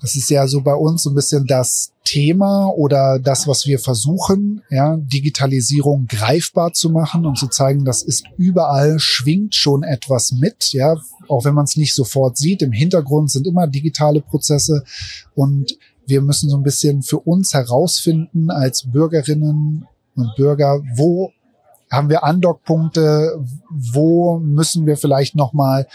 Das 0.00 0.16
ist 0.16 0.30
ja 0.30 0.46
so 0.48 0.62
bei 0.62 0.74
uns 0.74 1.02
so 1.02 1.10
ein 1.10 1.14
bisschen 1.14 1.46
das 1.46 1.92
Thema 2.04 2.68
oder 2.68 3.18
das, 3.18 3.46
was 3.46 3.66
wir 3.66 3.78
versuchen, 3.78 4.62
ja, 4.70 4.96
Digitalisierung 4.96 6.06
greifbar 6.08 6.72
zu 6.72 6.88
machen 6.88 7.26
und 7.26 7.36
zu 7.36 7.48
zeigen, 7.48 7.84
das 7.84 8.02
ist 8.02 8.24
überall, 8.38 8.98
schwingt 8.98 9.54
schon 9.54 9.82
etwas 9.82 10.32
mit, 10.32 10.72
ja, 10.72 10.96
auch 11.28 11.44
wenn 11.44 11.54
man 11.54 11.64
es 11.64 11.76
nicht 11.76 11.94
sofort 11.94 12.38
sieht. 12.38 12.62
Im 12.62 12.72
Hintergrund 12.72 13.30
sind 13.30 13.46
immer 13.46 13.66
digitale 13.66 14.22
Prozesse 14.22 14.84
und 15.34 15.76
wir 16.10 16.20
müssen 16.20 16.50
so 16.50 16.56
ein 16.56 16.62
bisschen 16.62 17.02
für 17.02 17.18
uns 17.18 17.54
herausfinden 17.54 18.50
als 18.50 18.90
Bürgerinnen 18.90 19.86
und 20.16 20.34
Bürger, 20.36 20.82
wo 20.96 21.32
haben 21.90 22.08
wir 22.08 22.22
Andockpunkte, 22.22 23.40
wo 23.68 24.38
müssen 24.38 24.86
wir 24.86 24.96
vielleicht 24.96 25.34
noch 25.34 25.52
mal 25.52 25.88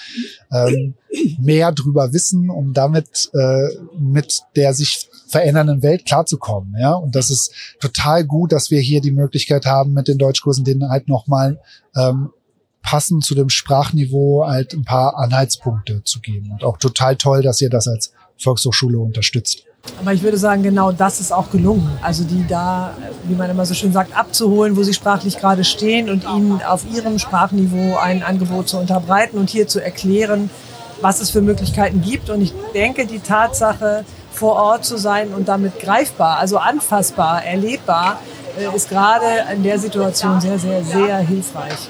ähm, 0.52 0.96
mehr 1.40 1.72
drüber 1.72 2.12
wissen, 2.12 2.50
um 2.50 2.74
damit 2.74 3.30
äh, 3.34 3.70
mit 3.98 4.42
der 4.58 4.74
sich 4.74 5.10
verändernden 5.28 5.82
Welt 5.84 6.06
klarzukommen. 6.06 6.76
Ja, 6.78 6.94
und 6.94 7.16
das 7.16 7.30
ist 7.30 7.52
total 7.80 8.26
gut, 8.26 8.52
dass 8.52 8.72
wir 8.72 8.82
hier 8.82 9.00
die 9.00 9.12
Möglichkeit 9.12 9.66
haben, 9.66 9.94
mit 9.94 10.10
den 10.10 10.18
Deutschkursen 10.18 10.66
denen 10.66 10.90
halt 10.90 11.08
noch 11.08 11.28
mal 11.28 11.60
ähm, 11.96 12.32
passend 12.82 13.24
zu 13.24 13.34
dem 13.34 13.50
Sprachniveau 13.50 14.46
halt 14.46 14.74
ein 14.74 14.84
paar 14.84 15.18
Anhaltspunkte 15.18 16.04
zu 16.04 16.20
geben. 16.20 16.52
Und 16.52 16.64
auch 16.64 16.78
total 16.78 17.16
toll, 17.16 17.42
dass 17.42 17.62
ihr 17.62 17.70
das 17.70 17.88
als 17.88 18.14
Volkshochschule 18.38 19.00
unterstützt. 19.00 19.66
Aber 20.00 20.14
ich 20.14 20.24
würde 20.24 20.38
sagen, 20.38 20.64
genau 20.64 20.92
das 20.92 21.20
ist 21.20 21.32
auch 21.32 21.50
gelungen. 21.52 21.98
Also 22.02 22.24
die 22.24 22.46
da, 22.48 22.96
wie 23.24 23.36
man 23.36 23.50
immer 23.50 23.66
so 23.66 23.74
schön 23.74 23.94
sagt, 23.94 24.16
abzuholen, 24.18 24.76
wo 24.76 24.84
sie 24.84 24.94
sprachlich 24.94 25.40
gerade 25.40 25.64
stehen 25.64 26.10
und 26.10 26.24
ihnen 26.24 26.62
auf 26.62 26.86
ihrem 26.94 27.18
Sprachniveau 27.20 27.98
ein 27.98 28.24
Angebot 28.24 28.68
zu 28.68 28.78
unterbreiten 28.78 29.38
und 29.38 29.50
hier 29.50 29.68
zu 29.68 29.84
erklären, 29.84 30.50
was 31.02 31.22
es 31.22 31.30
für 31.30 31.42
Möglichkeiten 31.42 32.02
gibt. 32.02 32.30
Und 32.30 32.42
ich 32.42 32.54
denke, 32.74 33.06
die 33.06 33.20
Tatsache, 33.20 34.06
vor 34.32 34.56
Ort 34.56 34.86
zu 34.86 34.98
sein 34.98 35.30
und 35.30 35.48
damit 35.48 35.80
greifbar, 35.80 36.38
also 36.40 36.58
anfassbar, 36.58 37.44
erlebbar, 37.44 38.20
äh, 38.60 38.76
ist 38.76 38.90
gerade 38.90 39.26
in 39.54 39.64
der 39.64 39.80
Situation 39.80 40.40
sehr, 40.42 40.60
sehr, 40.60 40.84
sehr 40.84 41.18
hilfreich. 41.20 41.90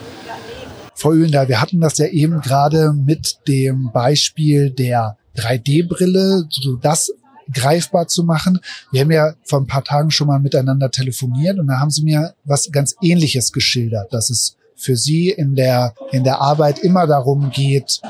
Frau 0.94 1.12
Öhlender, 1.12 1.48
wir 1.48 1.62
hatten 1.62 1.82
das 1.82 1.98
ja 1.98 2.06
eben 2.08 2.40
gerade 2.42 2.94
mit 2.94 3.40
dem 3.48 3.92
Beispiel 3.92 4.70
der 4.70 5.18
3D-Brille, 5.36 6.46
so 6.50 6.78
das 6.78 7.12
greifbar 7.54 8.08
zu 8.08 8.24
machen. 8.24 8.60
Wir 8.92 9.02
haben 9.02 9.12
ja 9.12 9.34
vor 9.44 9.60
ein 9.60 9.68
paar 9.68 9.84
Tagen 9.84 10.12
schon 10.12 10.28
mal 10.28 10.40
miteinander 10.40 10.90
telefoniert 10.92 11.60
und 11.60 11.68
da 11.68 11.80
haben 11.80 11.92
Sie 11.92 12.04
mir 12.04 12.34
was 12.44 12.72
ganz 12.72 12.96
Ähnliches 13.02 13.52
geschildert, 13.52 14.14
dass 14.14 14.30
es 14.30 14.56
für 14.75 14.96
Sie 14.96 15.30
in 15.30 15.56
der, 15.56 15.94
in 16.12 16.24
der 16.24 16.42
Arbeit 16.42 16.80
immer 16.80 17.08
darum 17.08 17.52
geht, 17.52 18.02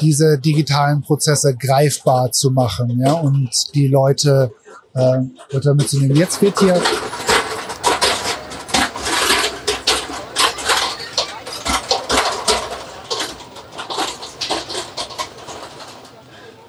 diese 0.00 0.38
digitalen 0.38 1.02
Prozesse 1.02 1.54
greifbar 1.54 2.32
zu 2.32 2.50
machen, 2.50 2.98
ja, 2.98 3.12
und 3.12 3.50
die 3.74 3.86
Leute 3.86 4.50
äh, 4.94 5.18
mitzunehmen. 5.74 6.16
Jetzt 6.16 6.42
wird 6.42 6.58
hier 6.58 6.80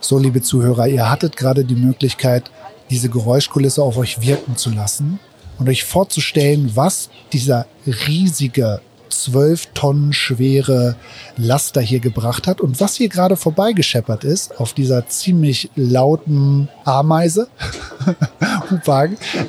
So, 0.07 0.17
liebe 0.17 0.41
Zuhörer, 0.41 0.87
ihr 0.87 1.09
hattet 1.09 1.35
gerade 1.35 1.65
die 1.65 1.75
Möglichkeit, 1.75 2.49
diese 2.89 3.09
Geräuschkulisse 3.09 3.83
auf 3.83 3.97
euch 3.97 4.21
wirken 4.21 4.55
zu 4.55 4.69
lassen 4.69 5.19
und 5.59 5.67
euch 5.67 5.83
vorzustellen, 5.83 6.71
was 6.75 7.09
dieser 7.33 7.65
riesige 7.85 8.79
zwölf 9.09 9.65
Tonnen 9.73 10.13
schwere 10.13 10.95
Laster 11.35 11.81
hier 11.81 11.99
gebracht 11.99 12.47
hat 12.47 12.61
und 12.61 12.79
was 12.79 12.95
hier 12.95 13.09
gerade 13.09 13.35
vorbeigescheppert 13.35 14.23
ist 14.23 14.57
auf 14.61 14.71
dieser 14.71 15.09
ziemlich 15.09 15.69
lauten 15.75 16.69
Ameise. 16.85 17.49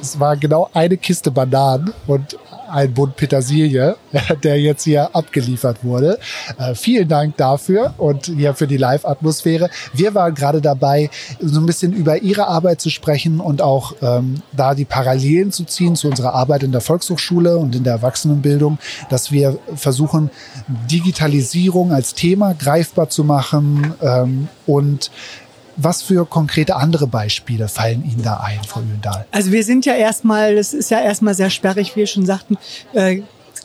Es 0.02 0.18
war 0.18 0.36
genau 0.36 0.70
eine 0.74 0.96
Kiste 0.96 1.30
Bananen 1.30 1.92
und 2.08 2.36
ein 2.68 2.92
Bund 2.92 3.16
Petersilie, 3.16 3.96
der 4.42 4.60
jetzt 4.60 4.84
hier 4.84 5.14
abgeliefert 5.14 5.84
wurde. 5.84 6.18
Äh, 6.58 6.74
vielen 6.74 7.08
Dank 7.08 7.36
dafür 7.36 7.94
und 7.98 8.26
hier 8.26 8.54
für 8.54 8.66
die 8.66 8.76
Live-Atmosphäre. 8.76 9.70
Wir 9.92 10.14
waren 10.14 10.34
gerade 10.34 10.60
dabei, 10.60 11.10
so 11.40 11.60
ein 11.60 11.66
bisschen 11.66 11.92
über 11.92 12.18
Ihre 12.18 12.46
Arbeit 12.46 12.80
zu 12.80 12.90
sprechen 12.90 13.40
und 13.40 13.62
auch 13.62 13.94
ähm, 14.02 14.42
da 14.52 14.74
die 14.74 14.84
Parallelen 14.84 15.52
zu 15.52 15.64
ziehen 15.64 15.96
zu 15.96 16.08
unserer 16.08 16.34
Arbeit 16.34 16.62
in 16.62 16.72
der 16.72 16.80
Volkshochschule 16.80 17.56
und 17.56 17.74
in 17.74 17.84
der 17.84 17.94
Erwachsenenbildung, 17.94 18.78
dass 19.10 19.32
wir 19.32 19.58
versuchen, 19.74 20.30
Digitalisierung 20.90 21.92
als 21.92 22.14
Thema 22.14 22.54
greifbar 22.54 23.08
zu 23.08 23.24
machen 23.24 23.94
ähm, 24.02 24.48
und 24.66 25.10
was 25.78 26.02
für 26.02 26.26
konkrete 26.26 26.76
andere 26.76 27.06
Beispiele 27.06 27.68
fallen 27.68 28.04
Ihnen 28.04 28.22
da 28.22 28.38
ein, 28.38 28.60
Frau 28.66 28.80
Ühendahl? 28.80 29.26
Also 29.30 29.52
wir 29.52 29.64
sind 29.64 29.86
ja 29.86 29.94
erstmal, 29.94 30.58
es 30.58 30.74
ist 30.74 30.90
ja 30.90 31.00
erstmal 31.00 31.34
sehr 31.34 31.50
sperrig, 31.50 31.94
wie 31.94 32.00
wir 32.00 32.06
schon 32.06 32.26
sagten, 32.26 32.58
äh, 32.92 33.22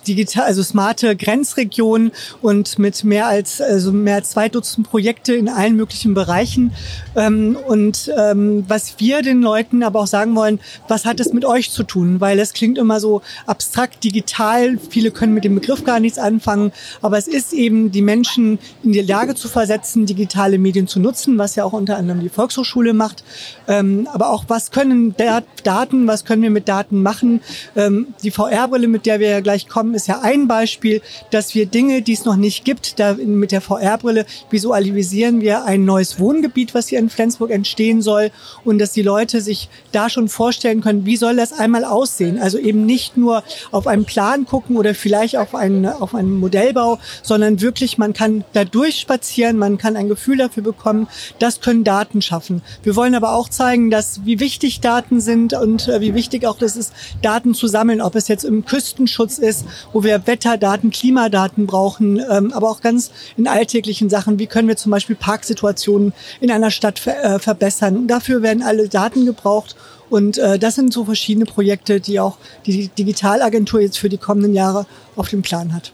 digital, 0.08 0.46
also 0.46 0.64
smarte 0.64 1.16
Grenzregionen 1.16 2.12
und 2.42 2.80
mit 2.80 3.04
mehr 3.04 3.28
als 3.28 3.62
also 3.62 3.92
mehr 3.92 4.16
als 4.16 4.32
zwei 4.32 4.50
Dutzend 4.50 4.90
Projekte 4.90 5.34
in 5.34 5.50
allen 5.50 5.76
möglichen 5.76 6.14
Bereichen. 6.14 6.74
Ähm, 7.16 7.58
und 7.68 8.12
ähm, 8.18 8.66
was 8.68 8.96
wir 9.00 9.22
den 9.22 9.42
Leuten 9.42 9.84
aber 9.84 10.02
auch 10.02 10.08
sagen 10.08 10.36
wollen, 10.36 10.60
was 10.88 11.06
hat 11.06 11.20
es 11.20 11.34
mit 11.34 11.46
euch 11.46 11.72
zu 11.72 11.84
tun? 11.84 12.20
Weil 12.22 12.40
es 12.40 12.54
klingt 12.54 12.78
immer 12.78 13.00
so 13.00 13.22
abstrakt, 13.46 14.04
digital. 14.04 14.78
Viele 14.90 15.12
können 15.12 15.34
mit 15.34 15.44
dem 15.44 15.56
Begriff 15.56 15.84
gar 15.84 16.00
nichts 16.00 16.18
anfangen. 16.18 16.72
Aber 17.02 17.18
es 17.18 17.28
ist 17.28 17.54
eben 17.54 17.92
die 17.92 18.02
Menschen 18.02 18.60
in 18.84 18.92
die 18.92 19.02
Lage 19.02 19.36
zu 19.36 19.48
versetzen, 19.48 20.06
digitale 20.06 20.58
Medien 20.58 20.88
zu 20.88 21.00
nutzen, 21.00 21.38
was 21.38 21.56
ja 21.56 21.64
auch 21.64 21.74
unter 21.74 21.98
anderem 21.98 22.22
die 22.22 22.30
Volkshochschule 22.30 22.94
macht. 22.94 23.24
Ähm, 23.68 24.08
aber 24.12 24.30
auch 24.30 24.46
was 24.48 24.72
können 24.72 25.16
Daten, 25.64 26.08
was 26.08 26.26
können 26.26 26.42
wir 26.42 26.50
mit 26.50 26.68
Daten 26.68 27.02
machen? 27.02 27.42
Ähm, 27.76 28.08
die 28.24 28.32
VR-Brille, 28.32 28.88
mit 28.88 29.06
der 29.06 29.20
wir 29.20 29.30
ja 29.30 29.40
gleich 29.40 29.68
kommen, 29.68 29.93
ist 29.94 30.08
ja 30.08 30.22
ein 30.22 30.48
Beispiel, 30.48 31.02
dass 31.32 31.56
wir 31.56 31.66
Dinge, 31.66 32.02
die 32.02 32.14
es 32.14 32.26
noch 32.26 32.36
nicht 32.36 32.66
gibt, 32.66 33.00
da 33.00 33.14
mit 33.14 33.52
der 33.52 33.62
VR-Brille 33.62 34.26
visualisieren 34.50 35.42
wir 35.42 35.66
ein 35.66 35.86
neues 35.86 36.20
Wohngebiet, 36.20 36.74
was 36.74 36.88
hier 36.88 37.00
in 37.00 37.10
Flensburg 37.10 37.52
entstehen 37.52 38.02
soll 38.02 38.32
und 38.64 38.80
dass 38.80 38.92
die 38.92 39.02
Leute 39.02 39.42
sich 39.42 39.70
da 39.92 40.10
schon 40.10 40.30
vorstellen 40.30 40.82
können, 40.82 41.06
wie 41.06 41.18
soll 41.18 41.36
das 41.36 41.54
einmal 41.54 41.86
aussehen? 41.86 42.40
Also 42.40 42.58
eben 42.58 42.86
nicht 42.86 43.18
nur 43.18 43.44
auf 43.72 43.88
einen 43.88 44.06
Plan 44.06 44.46
gucken 44.46 44.78
oder 44.78 44.96
vielleicht 44.96 45.38
auf 45.38 45.56
einen, 45.56 45.86
auf 45.86 46.16
einen 46.16 46.40
Modellbau, 46.40 47.00
sondern 47.22 47.62
wirklich, 47.62 47.98
man 47.98 48.14
kann 48.14 48.44
da 48.54 48.66
durchspazieren, 48.66 49.58
man 49.58 49.78
kann 49.78 49.96
ein 49.96 50.10
Gefühl 50.10 50.38
dafür 50.38 50.64
bekommen, 50.64 51.08
das 51.40 51.62
können 51.62 51.84
Daten 51.84 52.22
schaffen. 52.22 52.62
Wir 52.84 52.96
wollen 52.96 53.16
aber 53.16 53.36
auch 53.36 53.50
zeigen, 53.50 53.90
dass 53.90 54.26
wie 54.26 54.40
wichtig 54.40 54.82
Daten 54.82 55.22
sind 55.22 55.54
und 55.54 55.88
äh, 55.88 56.02
wie 56.02 56.14
wichtig 56.14 56.46
auch 56.46 56.58
das 56.58 56.76
ist, 56.76 56.94
Daten 57.22 57.54
zu 57.54 57.68
sammeln, 57.68 58.02
ob 58.02 58.16
es 58.16 58.28
jetzt 58.28 58.44
im 58.44 58.66
Küstenschutz 58.66 59.38
ist 59.38 59.66
wo 59.92 60.04
wir 60.04 60.26
Wetterdaten, 60.26 60.92
Klimadaten 60.92 61.68
brauchen, 61.68 62.22
ähm, 62.30 62.54
aber 62.54 62.70
auch 62.70 62.82
ganz 62.82 63.12
in 63.38 63.48
alltäglichen 63.48 64.10
Sachen. 64.10 64.40
Wie 64.40 64.48
können 64.48 64.68
wir 64.68 64.78
zum 64.78 64.92
Beispiel 64.92 65.16
Parksituationen 65.16 66.14
in 66.40 66.52
einer 66.52 66.72
Stadt 66.72 67.00
ver 67.00 67.24
äh, 67.24 67.40
verbessern? 67.40 68.08
Dafür 68.08 68.42
werden 68.42 68.64
alle 68.64 68.88
Daten 68.88 69.26
gebraucht. 69.26 69.76
Und 70.10 70.38
äh, 70.38 70.60
das 70.60 70.76
sind 70.76 70.94
so 70.94 71.06
verschiedene 71.06 71.46
Projekte, 71.46 72.00
die 72.00 72.20
auch 72.20 72.38
die 72.66 72.90
Digitalagentur 72.90 73.82
jetzt 73.82 73.98
für 73.98 74.10
die 74.10 74.18
kommenden 74.18 74.54
Jahre 74.54 74.86
auf 75.16 75.30
dem 75.30 75.42
Plan 75.42 75.74
hat. 75.74 75.92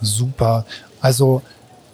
Super. 0.00 0.66
Also 1.00 1.42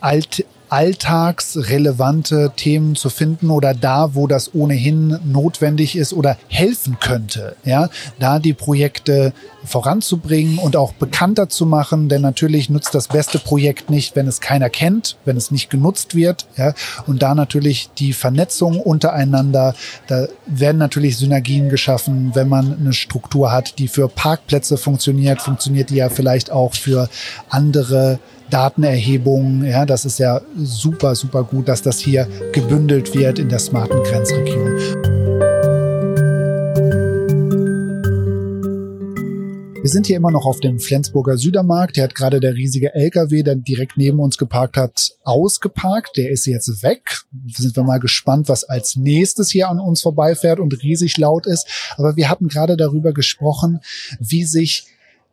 alt 0.00 0.44
alltagsrelevante 0.68 2.52
Themen 2.56 2.94
zu 2.94 3.10
finden 3.10 3.50
oder 3.50 3.74
da, 3.74 4.14
wo 4.14 4.26
das 4.26 4.54
ohnehin 4.54 5.18
notwendig 5.24 5.96
ist 5.96 6.12
oder 6.12 6.36
helfen 6.48 6.98
könnte, 7.00 7.56
ja, 7.64 7.88
da 8.18 8.38
die 8.38 8.52
Projekte 8.52 9.32
voranzubringen 9.64 10.58
und 10.58 10.76
auch 10.76 10.92
bekannter 10.92 11.48
zu 11.48 11.66
machen, 11.66 12.08
denn 12.08 12.22
natürlich 12.22 12.70
nutzt 12.70 12.94
das 12.94 13.08
beste 13.08 13.38
Projekt 13.38 13.90
nicht, 13.90 14.16
wenn 14.16 14.26
es 14.26 14.40
keiner 14.40 14.70
kennt, 14.70 15.16
wenn 15.24 15.36
es 15.36 15.50
nicht 15.50 15.70
genutzt 15.70 16.14
wird, 16.14 16.46
ja, 16.56 16.74
und 17.06 17.22
da 17.22 17.34
natürlich 17.34 17.90
die 17.98 18.12
Vernetzung 18.12 18.80
untereinander, 18.80 19.74
da 20.06 20.26
werden 20.46 20.78
natürlich 20.78 21.16
Synergien 21.16 21.68
geschaffen, 21.68 22.32
wenn 22.34 22.48
man 22.48 22.78
eine 22.78 22.92
Struktur 22.92 23.52
hat, 23.52 23.78
die 23.78 23.88
für 23.88 24.08
Parkplätze 24.08 24.76
funktioniert, 24.76 25.42
funktioniert 25.42 25.90
die 25.90 25.96
ja 25.96 26.08
vielleicht 26.08 26.50
auch 26.50 26.74
für 26.74 27.08
andere 27.50 28.18
Datenerhebungen. 28.50 29.64
Ja, 29.64 29.86
das 29.86 30.04
ist 30.04 30.18
ja 30.18 30.40
super, 30.56 31.14
super 31.14 31.44
gut, 31.44 31.68
dass 31.68 31.82
das 31.82 31.98
hier 31.98 32.26
gebündelt 32.52 33.14
wird 33.14 33.38
in 33.38 33.48
der 33.48 33.58
smarten 33.58 34.02
Grenzregion. 34.02 35.18
Wir 39.88 39.92
sind 39.92 40.06
hier 40.06 40.16
immer 40.16 40.30
noch 40.30 40.44
auf 40.44 40.60
dem 40.60 40.80
Flensburger 40.80 41.38
Südermarkt. 41.38 41.96
Der 41.96 42.04
hat 42.04 42.14
gerade 42.14 42.40
der 42.40 42.54
riesige 42.54 42.94
LKW, 42.94 43.42
der 43.42 43.54
direkt 43.54 43.96
neben 43.96 44.18
uns 44.18 44.36
geparkt 44.36 44.76
hat, 44.76 45.12
ausgeparkt. 45.24 46.16
Der 46.18 46.30
ist 46.30 46.44
jetzt 46.46 46.82
weg. 46.82 47.22
Sind 47.46 47.74
wir 47.74 47.84
mal 47.84 47.98
gespannt, 47.98 48.50
was 48.50 48.64
als 48.64 48.96
nächstes 48.96 49.50
hier 49.50 49.70
an 49.70 49.80
uns 49.80 50.02
vorbeifährt 50.02 50.60
und 50.60 50.82
riesig 50.82 51.16
laut 51.16 51.46
ist. 51.46 51.66
Aber 51.96 52.16
wir 52.16 52.28
hatten 52.28 52.48
gerade 52.48 52.76
darüber 52.76 53.14
gesprochen, 53.14 53.80
wie 54.18 54.44
sich 54.44 54.86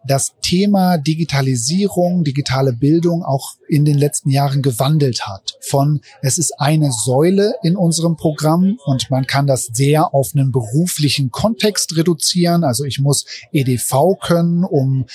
das 0.07 0.33
Thema 0.41 0.97
Digitalisierung, 0.97 2.24
digitale 2.24 2.74
Bildung 2.74 3.24
auch 3.24 3.53
in 3.67 3.85
den 3.85 3.97
letzten 3.97 4.29
Jahren 4.29 4.62
gewandelt 4.62 5.25
hat. 5.25 5.57
Von 5.62 6.01
es 6.21 6.38
ist 6.38 6.59
eine 6.59 6.91
Säule 6.91 7.55
in 7.63 7.75
unserem 7.75 8.15
Programm 8.15 8.77
und 8.85 9.09
man 9.09 9.25
kann 9.25 9.47
das 9.47 9.65
sehr 9.74 10.13
auf 10.13 10.31
einen 10.33 10.51
beruflichen 10.51 11.31
Kontext 11.31 11.97
reduzieren. 11.97 12.63
Also 12.63 12.83
ich 12.85 13.00
muss 13.00 13.25
EDV 13.51 14.17
können, 14.21 14.63
um 14.63 15.05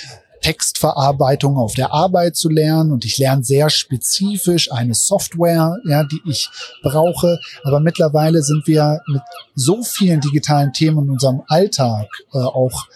Textverarbeitung 0.41 1.57
auf 1.57 1.75
der 1.75 1.93
Arbeit 1.93 2.37
zu 2.37 2.49
lernen 2.49 2.93
und 2.93 3.05
ich 3.05 3.19
lerne 3.19 3.45
sehr 3.45 3.71
spezifisch 3.71 4.73
eine 4.73 4.95
Software, 4.95 5.77
ja, 5.89 6.05
die 6.05 6.21
ich 6.27 6.49
brauche. 6.83 7.39
Aber 7.65 7.81
mittlerweile 7.81 8.43
sind 8.43 8.67
wir 8.67 9.01
mit 9.07 9.23
so 9.55 9.83
vielen 9.83 10.21
digitalen 10.21 10.73
Themen 10.73 11.05
in 11.05 11.11
unserem 11.11 11.43
Alltag 11.47 12.09
äh, 12.33 12.39
auch 12.39 12.87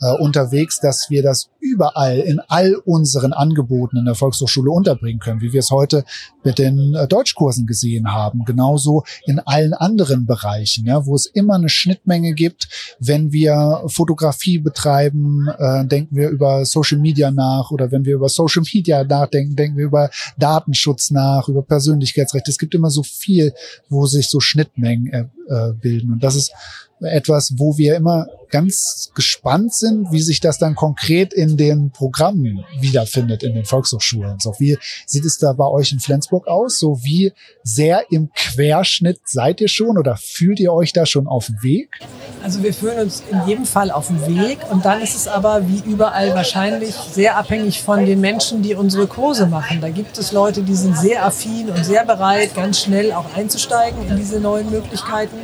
äh, 0.00 0.12
unterwegs, 0.12 0.80
dass 0.80 1.06
wir 1.08 1.22
das 1.22 1.50
überall 1.60 2.18
in 2.18 2.40
all 2.48 2.74
unseren 2.74 3.32
Angeboten 3.32 3.96
in 3.96 4.04
der 4.04 4.14
Volkshochschule 4.14 4.70
unterbringen 4.70 5.18
können, 5.18 5.40
wie 5.40 5.52
wir 5.52 5.60
es 5.60 5.70
heute 5.70 6.04
mit 6.42 6.58
den 6.58 6.94
äh, 6.94 7.08
Deutschkursen 7.08 7.66
gesehen 7.66 8.12
haben. 8.12 8.44
Genauso 8.44 9.04
in 9.26 9.40
allen 9.40 9.72
anderen 9.72 10.26
Bereichen, 10.26 10.86
ja, 10.86 11.06
wo 11.06 11.14
es 11.14 11.26
immer 11.26 11.54
eine 11.54 11.68
Schnittmenge 11.68 12.34
gibt. 12.34 12.68
Wenn 12.98 13.32
wir 13.32 13.82
Fotografie 13.86 14.58
betreiben, 14.58 15.48
äh, 15.58 15.86
denken 15.86 16.16
wir 16.16 16.28
über 16.28 16.64
Social 16.66 16.98
Media 16.98 17.30
nach 17.30 17.70
oder 17.70 17.90
wenn 17.90 18.04
wir 18.04 18.16
über 18.16 18.28
Social 18.28 18.62
Media 18.72 19.04
nachdenken, 19.04 19.56
denken 19.56 19.78
wir 19.78 19.86
über 19.86 20.10
Datenschutz 20.38 21.10
nach, 21.10 21.48
über 21.48 21.62
Persönlichkeitsrechte. 21.62 22.50
Es 22.50 22.58
gibt 22.58 22.74
immer 22.74 22.90
so 22.90 23.02
viel, 23.02 23.54
wo 23.88 24.06
sich 24.06 24.28
so 24.28 24.40
Schnittmengen 24.40 25.06
äh, 25.12 25.24
äh 25.48 25.72
bilden. 25.72 26.12
Und 26.12 26.22
das 26.22 26.36
ist 26.36 26.52
etwas, 27.00 27.54
wo 27.56 27.76
wir 27.76 27.96
immer 27.96 28.26
ganz 28.50 29.10
gespannt 29.16 29.74
sind, 29.74 30.12
wie 30.12 30.20
sich 30.20 30.38
das 30.38 30.58
dann 30.58 30.76
konkret 30.76 31.34
in 31.34 31.56
den 31.56 31.90
Programmen 31.90 32.64
wiederfindet 32.80 33.42
in 33.42 33.54
den 33.54 33.64
Volkshochschulen. 33.64 34.38
So 34.38 34.54
wie 34.58 34.78
sieht 35.06 35.24
es 35.24 35.38
da 35.38 35.52
bei 35.54 35.66
euch 35.66 35.90
in 35.90 35.98
Flensburg 35.98 36.46
aus? 36.46 36.78
So 36.78 37.00
wie 37.02 37.32
sehr 37.64 38.04
im 38.12 38.30
Querschnitt 38.32 39.18
seid 39.24 39.60
ihr 39.60 39.66
schon 39.66 39.98
oder 39.98 40.16
fühlt 40.16 40.60
ihr 40.60 40.72
euch 40.72 40.92
da 40.92 41.04
schon 41.04 41.26
auf 41.26 41.46
dem 41.46 41.62
Weg? 41.64 41.90
Also 42.44 42.62
wir 42.62 42.72
fühlen 42.72 43.00
uns 43.00 43.24
in 43.28 43.40
jedem 43.48 43.64
Fall 43.64 43.90
auf 43.90 44.06
dem 44.06 44.24
Weg 44.26 44.58
und 44.70 44.84
dann 44.84 45.02
ist 45.02 45.16
es 45.16 45.26
aber 45.26 45.66
wie 45.68 45.82
überall 45.90 46.32
wahrscheinlich 46.34 46.94
sehr 46.94 47.36
abhängig 47.36 47.82
von 47.82 48.06
den 48.06 48.20
Menschen, 48.20 48.62
die 48.62 48.74
unsere 48.74 49.08
Kurse 49.08 49.46
machen. 49.46 49.80
Da 49.80 49.88
gibt 49.88 50.16
es 50.16 50.30
Leute, 50.30 50.62
die 50.62 50.76
sind 50.76 50.96
sehr 50.96 51.26
affin 51.26 51.70
und 51.70 51.84
sehr 51.84 52.04
bereit, 52.04 52.54
ganz 52.54 52.80
schnell 52.80 53.12
auch 53.12 53.34
einzusteigen 53.34 54.06
in 54.08 54.16
diese 54.16 54.38
neuen 54.38 54.70
Möglichkeiten. 54.70 55.38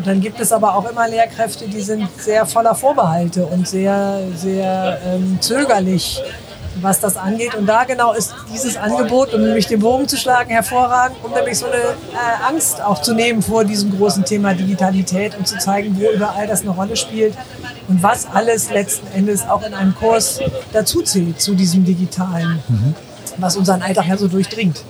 Und 0.00 0.06
dann 0.06 0.22
gibt 0.22 0.40
es 0.40 0.50
aber 0.50 0.76
auch 0.76 0.90
immer 0.90 1.06
Lehrkräfte, 1.06 1.68
die 1.68 1.82
sind 1.82 2.08
sehr 2.16 2.46
voller 2.46 2.74
Vorbehalte 2.74 3.44
und 3.44 3.68
sehr, 3.68 4.22
sehr 4.34 4.98
ähm, 5.04 5.36
zögerlich, 5.42 6.22
was 6.80 7.00
das 7.00 7.18
angeht. 7.18 7.54
Und 7.54 7.66
da 7.66 7.84
genau 7.84 8.14
ist 8.14 8.34
dieses 8.50 8.78
Angebot, 8.78 9.34
um 9.34 9.42
nämlich 9.42 9.66
den 9.66 9.80
Bogen 9.80 10.08
zu 10.08 10.16
schlagen, 10.16 10.48
hervorragend, 10.48 11.18
um 11.22 11.32
nämlich 11.32 11.58
so 11.58 11.66
eine 11.66 11.74
äh, 11.74 12.48
Angst 12.48 12.80
auch 12.80 13.02
zu 13.02 13.12
nehmen 13.12 13.42
vor 13.42 13.66
diesem 13.66 13.94
großen 13.94 14.24
Thema 14.24 14.54
Digitalität 14.54 15.36
und 15.36 15.46
zu 15.46 15.58
zeigen, 15.58 15.94
wo 16.00 16.10
überall 16.10 16.46
das 16.46 16.62
eine 16.62 16.70
Rolle 16.70 16.96
spielt 16.96 17.34
und 17.86 18.02
was 18.02 18.26
alles 18.32 18.70
letzten 18.70 19.06
Endes 19.08 19.46
auch 19.46 19.62
in 19.66 19.74
einem 19.74 19.94
Kurs 19.94 20.40
dazu 20.72 21.02
zählt 21.02 21.42
zu 21.42 21.54
diesem 21.54 21.84
Digitalen. 21.84 22.58
Mhm 22.68 22.94
was 23.36 23.56
unseren 23.56 23.80
Alltag 23.80 24.06
ja 24.06 24.18
so 24.18 24.28
durchdringt. 24.28 24.84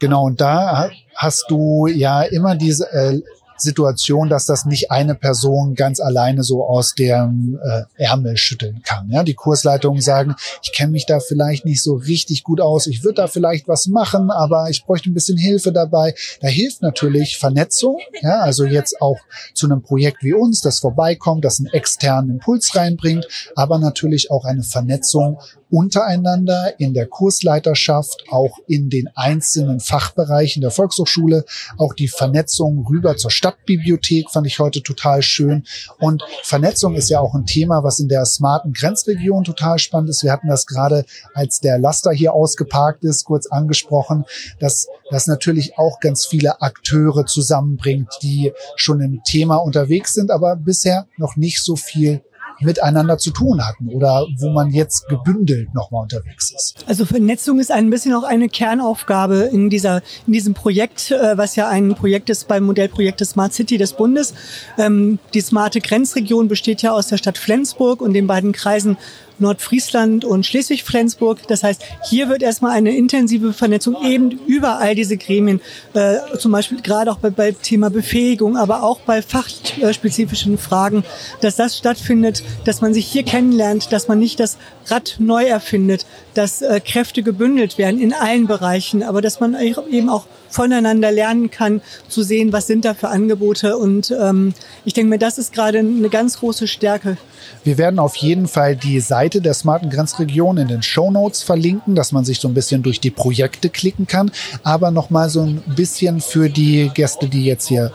Genau, 0.00 0.24
und 0.24 0.40
da 0.40 0.90
hast 1.14 1.44
du 1.48 1.86
ja 1.86 2.22
immer 2.22 2.56
diese 2.56 2.90
äh, 2.90 3.22
Situation, 3.62 4.28
dass 4.28 4.46
das 4.46 4.64
nicht 4.64 4.90
eine 4.90 5.14
Person 5.14 5.74
ganz 5.74 6.00
alleine 6.00 6.42
so 6.42 6.64
aus 6.64 6.94
dem 6.94 7.58
äh, 7.62 7.82
Ärmel 8.02 8.36
schütteln 8.36 8.82
kann. 8.82 9.08
Ja, 9.10 9.22
die 9.22 9.34
Kursleitungen 9.34 10.00
sagen, 10.00 10.34
ich 10.62 10.72
kenne 10.72 10.92
mich 10.92 11.06
da 11.06 11.20
vielleicht 11.20 11.64
nicht 11.64 11.82
so 11.82 11.94
richtig 11.94 12.44
gut 12.44 12.60
aus, 12.60 12.86
ich 12.86 13.04
würde 13.04 13.22
da 13.22 13.26
vielleicht 13.26 13.68
was 13.68 13.86
machen, 13.86 14.30
aber 14.30 14.68
ich 14.70 14.84
bräuchte 14.84 15.10
ein 15.10 15.14
bisschen 15.14 15.38
Hilfe 15.38 15.72
dabei. 15.72 16.14
Da 16.40 16.48
hilft 16.48 16.82
natürlich 16.82 17.38
Vernetzung, 17.38 17.98
ja, 18.20 18.40
also 18.40 18.64
jetzt 18.64 19.00
auch 19.00 19.18
zu 19.54 19.66
einem 19.66 19.82
Projekt 19.82 20.22
wie 20.22 20.34
uns, 20.34 20.60
das 20.60 20.80
vorbeikommt, 20.80 21.44
das 21.44 21.58
einen 21.58 21.68
externen 21.68 22.30
Impuls 22.30 22.74
reinbringt, 22.74 23.26
aber 23.54 23.78
natürlich 23.78 24.30
auch 24.30 24.44
eine 24.44 24.62
Vernetzung 24.62 25.38
untereinander 25.72 26.78
in 26.78 26.92
der 26.92 27.06
Kursleiterschaft, 27.06 28.24
auch 28.30 28.58
in 28.66 28.90
den 28.90 29.08
einzelnen 29.14 29.80
Fachbereichen 29.80 30.60
der 30.60 30.70
Volkshochschule, 30.70 31.46
auch 31.78 31.94
die 31.94 32.08
Vernetzung 32.08 32.86
rüber 32.86 33.16
zur 33.16 33.30
Stadtbibliothek 33.30 34.30
fand 34.30 34.46
ich 34.46 34.58
heute 34.58 34.82
total 34.82 35.22
schön. 35.22 35.64
Und 35.98 36.22
Vernetzung 36.42 36.94
ist 36.94 37.08
ja 37.08 37.20
auch 37.20 37.34
ein 37.34 37.46
Thema, 37.46 37.82
was 37.82 38.00
in 38.00 38.08
der 38.08 38.26
smarten 38.26 38.74
Grenzregion 38.74 39.44
total 39.44 39.78
spannend 39.78 40.10
ist. 40.10 40.22
Wir 40.22 40.32
hatten 40.32 40.48
das 40.48 40.66
gerade, 40.66 41.06
als 41.32 41.60
der 41.60 41.78
Laster 41.78 42.12
hier 42.12 42.34
ausgeparkt 42.34 43.02
ist, 43.04 43.24
kurz 43.24 43.46
angesprochen, 43.46 44.26
dass 44.60 44.88
das 45.10 45.26
natürlich 45.26 45.78
auch 45.78 46.00
ganz 46.00 46.26
viele 46.26 46.60
Akteure 46.60 47.24
zusammenbringt, 47.24 48.10
die 48.22 48.52
schon 48.76 49.00
im 49.00 49.22
Thema 49.24 49.56
unterwegs 49.56 50.12
sind, 50.12 50.30
aber 50.30 50.54
bisher 50.54 51.06
noch 51.16 51.36
nicht 51.36 51.64
so 51.64 51.76
viel 51.76 52.20
miteinander 52.64 53.18
zu 53.18 53.30
tun 53.30 53.66
hatten 53.66 53.88
oder 53.88 54.26
wo 54.38 54.50
man 54.50 54.70
jetzt 54.70 55.08
gebündelt 55.08 55.74
nochmal 55.74 56.02
unterwegs 56.02 56.52
ist. 56.52 56.84
Also 56.86 57.04
Vernetzung 57.04 57.58
ist 57.60 57.70
ein 57.70 57.90
bisschen 57.90 58.14
auch 58.14 58.24
eine 58.24 58.48
Kernaufgabe 58.48 59.50
in 59.52 59.70
dieser 59.70 60.02
in 60.26 60.32
diesem 60.32 60.54
Projekt, 60.54 61.10
äh, 61.10 61.36
was 61.36 61.56
ja 61.56 61.68
ein 61.68 61.94
Projekt 61.94 62.30
ist 62.30 62.48
beim 62.48 62.64
Modellprojekt 62.64 63.20
des 63.20 63.30
Smart 63.30 63.52
City 63.52 63.78
des 63.78 63.92
Bundes. 63.94 64.34
Ähm, 64.78 65.18
die 65.34 65.40
smarte 65.40 65.80
Grenzregion 65.80 66.48
besteht 66.48 66.82
ja 66.82 66.92
aus 66.92 67.08
der 67.08 67.16
Stadt 67.16 67.38
Flensburg 67.38 68.00
und 68.00 68.14
den 68.14 68.26
beiden 68.26 68.52
Kreisen 68.52 68.96
Nordfriesland 69.38 70.24
und 70.24 70.46
Schleswig-Flensburg. 70.46 71.46
Das 71.48 71.62
heißt, 71.62 71.82
hier 72.08 72.28
wird 72.28 72.42
erstmal 72.42 72.72
eine 72.72 72.96
intensive 72.96 73.52
Vernetzung 73.52 73.96
eben 74.04 74.30
über 74.46 74.78
all 74.78 74.94
diese 74.94 75.16
Gremien, 75.16 75.60
äh, 75.94 76.16
zum 76.38 76.52
Beispiel 76.52 76.80
gerade 76.82 77.10
auch 77.10 77.18
bei, 77.18 77.30
bei 77.30 77.52
Thema 77.52 77.90
Befähigung, 77.90 78.56
aber 78.56 78.82
auch 78.82 79.00
bei 79.00 79.22
fachspezifischen 79.22 80.58
Fragen, 80.58 81.04
dass 81.40 81.56
das 81.56 81.78
stattfindet, 81.78 82.42
dass 82.64 82.80
man 82.80 82.94
sich 82.94 83.06
hier 83.06 83.22
kennenlernt, 83.22 83.92
dass 83.92 84.08
man 84.08 84.18
nicht 84.18 84.40
das 84.40 84.58
Rad 84.86 85.16
neu 85.18 85.44
erfindet, 85.44 86.06
dass 86.34 86.62
äh, 86.62 86.80
Kräfte 86.80 87.22
gebündelt 87.22 87.78
werden 87.78 88.00
in 88.00 88.12
allen 88.12 88.46
Bereichen, 88.46 89.02
aber 89.02 89.20
dass 89.20 89.40
man 89.40 89.56
eben 89.60 90.08
auch 90.08 90.26
voneinander 90.52 91.10
lernen 91.10 91.50
kann, 91.50 91.80
zu 92.08 92.22
sehen, 92.22 92.52
was 92.52 92.66
sind 92.66 92.84
da 92.84 92.94
für 92.94 93.08
Angebote. 93.08 93.76
Und 93.76 94.14
ähm, 94.18 94.54
ich 94.84 94.92
denke 94.92 95.10
mir, 95.10 95.18
das 95.18 95.38
ist 95.38 95.52
gerade 95.52 95.78
eine 95.78 96.08
ganz 96.08 96.38
große 96.38 96.68
Stärke. 96.68 97.16
Wir 97.64 97.78
werden 97.78 97.98
auf 97.98 98.16
jeden 98.16 98.48
Fall 98.48 98.76
die 98.76 99.00
Seite 99.00 99.40
der 99.40 99.54
smarten 99.54 99.90
Grenzregion 99.90 100.58
in 100.58 100.68
den 100.68 100.82
Show 100.82 101.10
Notes 101.10 101.42
verlinken, 101.42 101.94
dass 101.94 102.12
man 102.12 102.24
sich 102.24 102.40
so 102.40 102.48
ein 102.48 102.54
bisschen 102.54 102.82
durch 102.82 103.00
die 103.00 103.10
Projekte 103.10 103.68
klicken 103.68 104.06
kann. 104.06 104.30
Aber 104.62 104.90
nochmal 104.90 105.28
so 105.28 105.42
ein 105.42 105.62
bisschen 105.74 106.20
für 106.20 106.48
die 106.48 106.90
Gäste, 106.94 107.28
die 107.28 107.44
jetzt 107.44 107.68
hier 107.68 107.92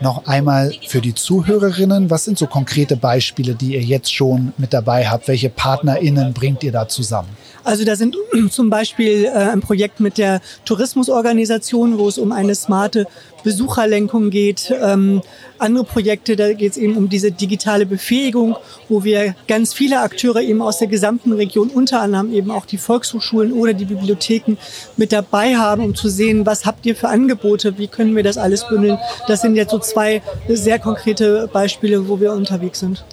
noch 0.00 0.26
einmal 0.26 0.72
für 0.86 1.00
die 1.00 1.14
Zuhörerinnen, 1.14 2.10
was 2.10 2.24
sind 2.24 2.38
so 2.38 2.46
konkrete 2.46 2.96
Beispiele, 2.96 3.54
die 3.54 3.74
ihr 3.74 3.82
jetzt 3.82 4.12
schon 4.12 4.52
mit 4.56 4.72
dabei 4.72 5.06
habt? 5.06 5.28
Welche 5.28 5.50
PartnerInnen 5.50 6.32
bringt 6.32 6.62
ihr 6.64 6.72
da 6.72 6.88
zusammen? 6.88 7.28
Also 7.64 7.84
da 7.84 7.96
sind 7.96 8.16
zum 8.50 8.70
Beispiel 8.70 9.24
äh, 9.24 9.30
ein 9.30 9.60
Projekt 9.60 10.00
mit 10.00 10.18
der 10.18 10.40
Tourismusorganisation, 10.64 11.98
wo 11.98 12.08
es 12.08 12.18
um 12.18 12.32
eine 12.32 12.54
smarte 12.54 13.06
Besucherlenkung 13.42 14.30
geht. 14.30 14.72
Ähm, 14.80 15.22
andere 15.58 15.84
Projekte, 15.84 16.36
da 16.36 16.52
geht 16.52 16.72
es 16.72 16.78
eben 16.78 16.96
um 16.96 17.08
diese 17.08 17.32
digitale 17.32 17.86
Befähigung, 17.86 18.56
wo 18.88 19.04
wir 19.04 19.34
ganz 19.48 19.72
viele 19.74 20.00
Akteure 20.00 20.40
eben 20.40 20.62
aus 20.62 20.78
der 20.78 20.88
gesamten 20.88 21.32
Region, 21.32 21.68
unter 21.68 22.00
anderem 22.00 22.32
eben 22.32 22.50
auch 22.50 22.66
die 22.66 22.78
Volkshochschulen 22.78 23.52
oder 23.52 23.72
die 23.72 23.84
Bibliotheken 23.84 24.56
mit 24.96 25.12
dabei 25.12 25.56
haben, 25.56 25.84
um 25.84 25.94
zu 25.94 26.08
sehen, 26.08 26.46
was 26.46 26.64
habt 26.66 26.86
ihr 26.86 26.96
für 26.96 27.08
Angebote, 27.08 27.78
wie 27.78 27.88
können 27.88 28.16
wir 28.16 28.22
das 28.22 28.38
alles 28.38 28.66
bündeln. 28.68 28.98
Das 29.28 29.42
sind 29.42 29.56
jetzt 29.56 29.70
so 29.70 29.78
zwei 29.78 30.22
sehr 30.48 30.78
konkrete 30.78 31.48
Beispiele, 31.52 32.08
wo 32.08 32.20
wir 32.20 32.32
unterwegs 32.32 32.80
sind. 32.80 33.04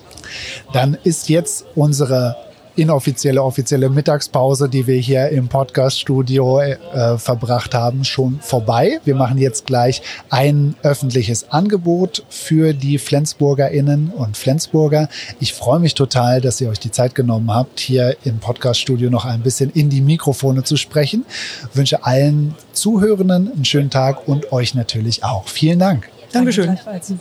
Dann 0.73 0.97
ist 1.03 1.29
jetzt 1.29 1.65
unsere 1.75 2.35
inoffizielle, 2.77 3.43
offizielle 3.43 3.89
Mittagspause, 3.89 4.69
die 4.69 4.85
wir 4.85 4.97
hier 4.97 5.29
im 5.29 5.47
Podcast-Studio 5.47 6.61
äh, 6.61 7.17
verbracht 7.17 7.73
haben, 7.73 8.03
schon 8.03 8.39
vorbei. 8.39 8.99
Wir 9.03 9.15
machen 9.15 9.37
jetzt 9.37 9.65
gleich 9.65 10.01
ein 10.29 10.75
öffentliches 10.83 11.51
Angebot 11.51 12.23
für 12.29 12.73
die 12.73 12.99
FlensburgerInnen 12.99 14.09
und 14.09 14.37
Flensburger. 14.37 15.09
Ich 15.39 15.53
freue 15.53 15.79
mich 15.79 15.95
total, 15.95 16.39
dass 16.39 16.61
ihr 16.61 16.69
euch 16.69 16.79
die 16.79 16.91
Zeit 16.91 17.15
genommen 17.15 17.53
habt, 17.53 17.79
hier 17.79 18.15
im 18.23 18.39
Podcast-Studio 18.39 19.09
noch 19.09 19.25
ein 19.25 19.41
bisschen 19.41 19.71
in 19.71 19.89
die 19.89 20.01
Mikrofone 20.01 20.63
zu 20.63 20.77
sprechen. 20.77 21.25
Ich 21.71 21.75
wünsche 21.75 22.05
allen 22.05 22.53
Zuhörenden 22.73 23.51
einen 23.51 23.65
schönen 23.65 23.89
Tag 23.89 24.27
und 24.27 24.51
euch 24.51 24.75
natürlich 24.75 25.23
auch. 25.23 25.47
Vielen 25.47 25.79
Dank. 25.79 26.09
Dankeschön. 26.31 26.77
Danke 26.85 27.17